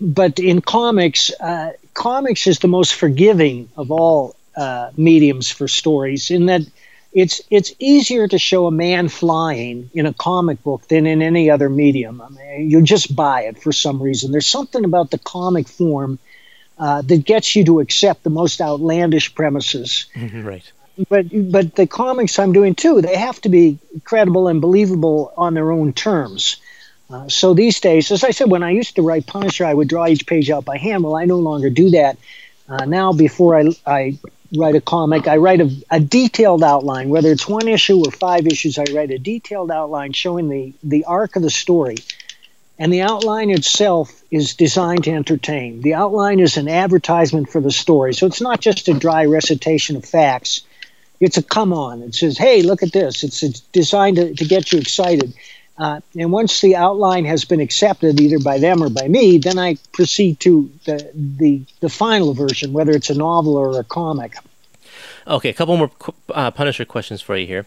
But 0.00 0.38
in 0.38 0.60
comics, 0.62 1.30
uh, 1.40 1.72
comics 1.94 2.46
is 2.46 2.60
the 2.60 2.68
most 2.68 2.94
forgiving 2.94 3.68
of 3.76 3.90
all 3.92 4.34
uh, 4.56 4.90
mediums 4.96 5.50
for 5.50 5.68
stories 5.68 6.30
in 6.30 6.46
that 6.46 6.62
it's 7.12 7.40
it's 7.50 7.72
easier 7.78 8.28
to 8.28 8.38
show 8.38 8.66
a 8.66 8.70
man 8.70 9.08
flying 9.08 9.90
in 9.94 10.06
a 10.06 10.12
comic 10.12 10.62
book 10.62 10.86
than 10.88 11.06
in 11.06 11.22
any 11.22 11.50
other 11.50 11.68
medium. 11.68 12.20
I 12.20 12.28
mean, 12.28 12.70
you 12.70 12.82
just 12.82 13.14
buy 13.14 13.42
it 13.42 13.62
for 13.62 13.72
some 13.72 14.00
reason. 14.02 14.32
There's 14.32 14.46
something 14.46 14.84
about 14.84 15.10
the 15.10 15.18
comic 15.18 15.68
form 15.68 16.18
uh, 16.78 17.02
that 17.02 17.24
gets 17.24 17.56
you 17.56 17.64
to 17.64 17.80
accept 17.80 18.22
the 18.22 18.30
most 18.30 18.60
outlandish 18.60 19.34
premises. 19.34 20.06
right 20.34 20.70
but 21.08 21.26
but 21.50 21.74
the 21.76 21.86
comics 21.86 22.38
I'm 22.38 22.52
doing 22.52 22.74
too, 22.74 23.00
they 23.00 23.16
have 23.16 23.40
to 23.42 23.48
be 23.48 23.78
credible 24.04 24.48
and 24.48 24.60
believable 24.60 25.32
on 25.36 25.54
their 25.54 25.70
own 25.70 25.92
terms. 25.92 26.56
Uh, 27.08 27.28
so 27.28 27.54
these 27.54 27.80
days, 27.80 28.12
as 28.12 28.22
I 28.22 28.30
said, 28.30 28.50
when 28.50 28.62
I 28.62 28.70
used 28.70 28.96
to 28.96 29.02
write 29.02 29.26
Punisher, 29.26 29.64
I 29.64 29.74
would 29.74 29.88
draw 29.88 30.06
each 30.06 30.26
page 30.26 30.50
out 30.50 30.64
by 30.64 30.78
hand. 30.78 31.02
Well, 31.02 31.16
I 31.16 31.24
no 31.24 31.38
longer 31.38 31.68
do 31.70 31.90
that. 31.90 32.18
Uh, 32.68 32.84
now, 32.84 33.12
before 33.12 33.58
I, 33.58 33.68
I 33.84 34.18
write 34.56 34.74
a 34.74 34.80
comic, 34.80 35.28
I 35.28 35.36
write 35.36 35.60
a, 35.60 35.70
a, 35.90 36.00
detailed 36.00 36.62
outline, 36.62 37.08
whether 37.08 37.30
it's 37.30 37.48
one 37.48 37.68
issue 37.68 38.04
or 38.04 38.10
five 38.10 38.46
issues. 38.46 38.78
I 38.78 38.84
write 38.92 39.10
a 39.10 39.18
detailed 39.18 39.70
outline 39.70 40.12
showing 40.12 40.48
the 40.48 40.72
the 40.82 41.04
arc 41.04 41.36
of 41.36 41.42
the 41.42 41.50
story, 41.50 41.96
and 42.78 42.92
the 42.92 43.02
outline 43.02 43.50
itself 43.50 44.22
is 44.30 44.54
designed 44.54 45.04
to 45.04 45.12
entertain. 45.12 45.82
The 45.82 45.94
outline 45.94 46.40
is 46.40 46.56
an 46.56 46.68
advertisement 46.68 47.50
for 47.50 47.60
the 47.60 47.70
story, 47.70 48.14
so 48.14 48.26
it's 48.26 48.40
not 48.40 48.60
just 48.60 48.88
a 48.88 48.94
dry 48.94 49.24
recitation 49.24 49.96
of 49.96 50.04
facts 50.04 50.62
it's 51.20 51.36
a 51.36 51.42
come 51.42 51.72
on. 51.72 52.02
It 52.02 52.14
says, 52.14 52.38
hey, 52.38 52.62
look 52.62 52.82
at 52.82 52.92
this. 52.92 53.22
It's, 53.22 53.60
designed 53.60 54.16
to, 54.16 54.34
to 54.34 54.44
get 54.44 54.72
you 54.72 54.78
excited. 54.78 55.34
Uh, 55.80 55.98
and 56.14 56.30
once 56.30 56.60
the 56.60 56.76
outline 56.76 57.24
has 57.24 57.46
been 57.46 57.58
accepted 57.58 58.20
either 58.20 58.38
by 58.38 58.58
them 58.58 58.82
or 58.82 58.90
by 58.90 59.08
me, 59.08 59.38
then 59.38 59.58
I 59.58 59.76
proceed 59.92 60.38
to 60.40 60.70
the, 60.84 61.10
the, 61.14 61.62
the 61.80 61.88
final 61.88 62.34
version, 62.34 62.74
whether 62.74 62.92
it's 62.92 63.08
a 63.08 63.14
novel 63.14 63.56
or 63.56 63.80
a 63.80 63.84
comic. 63.84 64.34
Okay, 65.26 65.48
a 65.48 65.54
couple 65.54 65.78
more 65.78 65.90
uh, 66.34 66.50
Punisher 66.50 66.84
questions 66.84 67.22
for 67.22 67.34
you 67.34 67.46
here. 67.46 67.66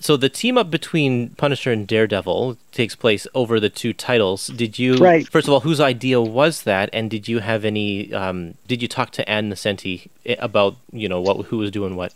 So 0.00 0.18
the 0.18 0.28
team 0.28 0.58
up 0.58 0.70
between 0.70 1.30
Punisher 1.30 1.72
and 1.72 1.86
Daredevil 1.86 2.58
takes 2.72 2.94
place 2.94 3.26
over 3.34 3.58
the 3.58 3.70
two 3.70 3.94
titles. 3.94 4.48
Did 4.48 4.78
you 4.78 4.96
right. 4.96 5.26
first 5.26 5.46
of 5.46 5.54
all, 5.54 5.60
whose 5.60 5.80
idea 5.80 6.20
was 6.20 6.64
that, 6.64 6.90
and 6.92 7.10
did 7.10 7.28
you 7.28 7.38
have 7.38 7.64
any? 7.64 8.12
Um, 8.12 8.54
did 8.66 8.82
you 8.82 8.88
talk 8.88 9.10
to 9.12 9.28
Ann 9.28 9.50
Nocenti 9.50 10.08
eh, 10.26 10.36
about 10.38 10.76
you 10.90 11.08
know 11.08 11.20
what 11.20 11.46
who 11.46 11.58
was 11.58 11.70
doing 11.70 11.96
what? 11.96 12.14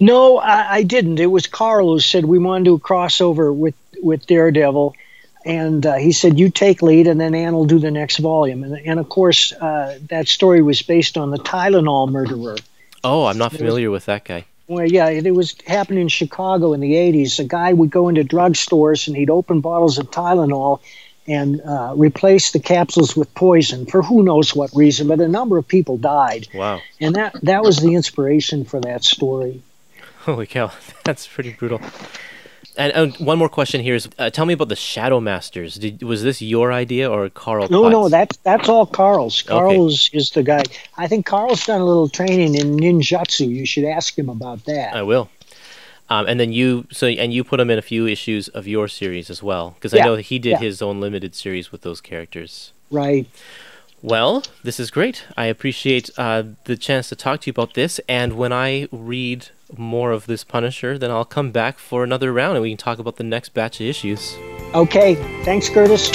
No, 0.00 0.38
I, 0.38 0.76
I, 0.76 0.82
didn't. 0.82 1.20
It 1.20 1.26
was 1.26 1.46
Carl 1.46 1.92
who 1.92 2.00
said 2.00 2.24
we 2.24 2.38
wanted 2.38 2.64
to 2.64 2.70
do 2.70 2.74
a 2.76 2.80
crossover 2.80 3.54
with 3.54 3.74
with 4.02 4.26
Daredevil, 4.26 4.94
and 5.44 5.86
uh, 5.86 5.94
he 5.94 6.12
said 6.12 6.38
you 6.38 6.50
take 6.50 6.82
lead, 6.82 7.06
and 7.06 7.20
then 7.20 7.34
Ann 7.34 7.54
will 7.54 7.64
do 7.64 7.78
the 7.78 7.90
next 7.90 8.18
volume. 8.18 8.62
And, 8.62 8.76
and 8.86 9.00
of 9.00 9.08
course, 9.08 9.52
uh, 9.52 9.98
that 10.08 10.28
story 10.28 10.62
was 10.62 10.82
based 10.82 11.16
on 11.16 11.30
the 11.30 11.38
Tylenol 11.38 12.10
murderer. 12.10 12.56
Oh, 13.02 13.24
I'm 13.24 13.38
not 13.38 13.52
familiar 13.52 13.90
was, 13.90 14.00
with 14.00 14.06
that 14.06 14.24
guy. 14.24 14.44
Well, 14.68 14.86
yeah, 14.86 15.08
it 15.08 15.34
was 15.34 15.56
happening 15.66 16.02
in 16.02 16.08
Chicago 16.08 16.74
in 16.74 16.80
the 16.80 16.92
'80s. 16.92 17.38
A 17.38 17.44
guy 17.44 17.72
would 17.72 17.90
go 17.90 18.08
into 18.08 18.22
drugstores 18.22 19.08
and 19.08 19.16
he'd 19.16 19.30
open 19.30 19.60
bottles 19.60 19.98
of 19.98 20.10
Tylenol 20.10 20.80
and 21.26 21.60
uh, 21.62 21.94
replace 21.96 22.52
the 22.52 22.60
capsules 22.60 23.16
with 23.16 23.32
poison 23.34 23.86
for 23.86 24.02
who 24.02 24.22
knows 24.22 24.54
what 24.54 24.70
reason, 24.74 25.06
but 25.06 25.20
a 25.20 25.28
number 25.28 25.58
of 25.58 25.66
people 25.66 25.96
died. 25.96 26.48
Wow! 26.54 26.80
And 27.00 27.14
that 27.14 27.34
that 27.42 27.62
was 27.62 27.78
the 27.78 27.94
inspiration 27.94 28.64
for 28.64 28.80
that 28.80 29.04
story. 29.04 29.62
Holy 30.20 30.46
cow, 30.46 30.72
that's 31.04 31.26
pretty 31.26 31.52
brutal. 31.52 31.80
And, 32.80 32.92
and 32.94 33.26
one 33.26 33.38
more 33.38 33.50
question 33.50 33.82
here 33.82 33.94
is: 33.94 34.08
uh, 34.18 34.30
Tell 34.30 34.46
me 34.46 34.54
about 34.54 34.70
the 34.70 34.76
Shadow 34.76 35.20
Masters. 35.20 35.74
Did, 35.74 36.02
was 36.02 36.22
this 36.22 36.40
your 36.40 36.72
idea 36.72 37.10
or 37.10 37.28
Carl? 37.28 37.68
No, 37.68 37.82
Potts? 37.82 37.92
no, 37.92 38.08
that's 38.08 38.36
that's 38.38 38.68
all 38.70 38.86
Carl's. 38.86 39.42
Carl 39.42 39.84
okay. 39.86 40.16
is 40.16 40.30
the 40.30 40.42
guy. 40.42 40.62
I 40.96 41.06
think 41.06 41.26
Carl's 41.26 41.66
done 41.66 41.82
a 41.82 41.84
little 41.84 42.08
training 42.08 42.54
in 42.54 42.78
ninjutsu. 42.78 43.46
You 43.46 43.66
should 43.66 43.84
ask 43.84 44.18
him 44.18 44.30
about 44.30 44.64
that. 44.64 44.94
I 44.94 45.02
will. 45.02 45.28
Um, 46.08 46.26
and 46.26 46.40
then 46.40 46.52
you 46.52 46.86
so 46.90 47.06
and 47.06 47.34
you 47.34 47.44
put 47.44 47.60
him 47.60 47.68
in 47.68 47.78
a 47.78 47.82
few 47.82 48.06
issues 48.06 48.48
of 48.48 48.66
your 48.66 48.88
series 48.88 49.28
as 49.28 49.42
well 49.42 49.72
because 49.74 49.92
yeah. 49.92 50.02
I 50.02 50.06
know 50.06 50.16
he 50.16 50.38
did 50.38 50.52
yeah. 50.52 50.58
his 50.60 50.80
own 50.80 51.02
limited 51.02 51.34
series 51.34 51.70
with 51.70 51.82
those 51.82 52.00
characters. 52.00 52.72
Right. 52.90 53.28
Well, 54.02 54.42
this 54.64 54.80
is 54.80 54.90
great. 54.90 55.26
I 55.36 55.44
appreciate 55.44 56.08
uh, 56.16 56.44
the 56.64 56.78
chance 56.78 57.10
to 57.10 57.16
talk 57.16 57.42
to 57.42 57.48
you 57.48 57.50
about 57.50 57.74
this. 57.74 58.00
And 58.08 58.32
when 58.32 58.54
I 58.54 58.88
read 58.90 59.50
more 59.78 60.12
of 60.12 60.26
this 60.26 60.44
Punisher, 60.44 60.98
then 60.98 61.10
I'll 61.10 61.24
come 61.24 61.50
back 61.50 61.78
for 61.78 62.04
another 62.04 62.32
round 62.32 62.56
and 62.56 62.62
we 62.62 62.70
can 62.70 62.78
talk 62.78 62.98
about 62.98 63.16
the 63.16 63.24
next 63.24 63.50
batch 63.50 63.80
of 63.80 63.86
issues. 63.86 64.36
Okay. 64.74 65.14
Thanks, 65.44 65.68
Curtis. 65.68 66.10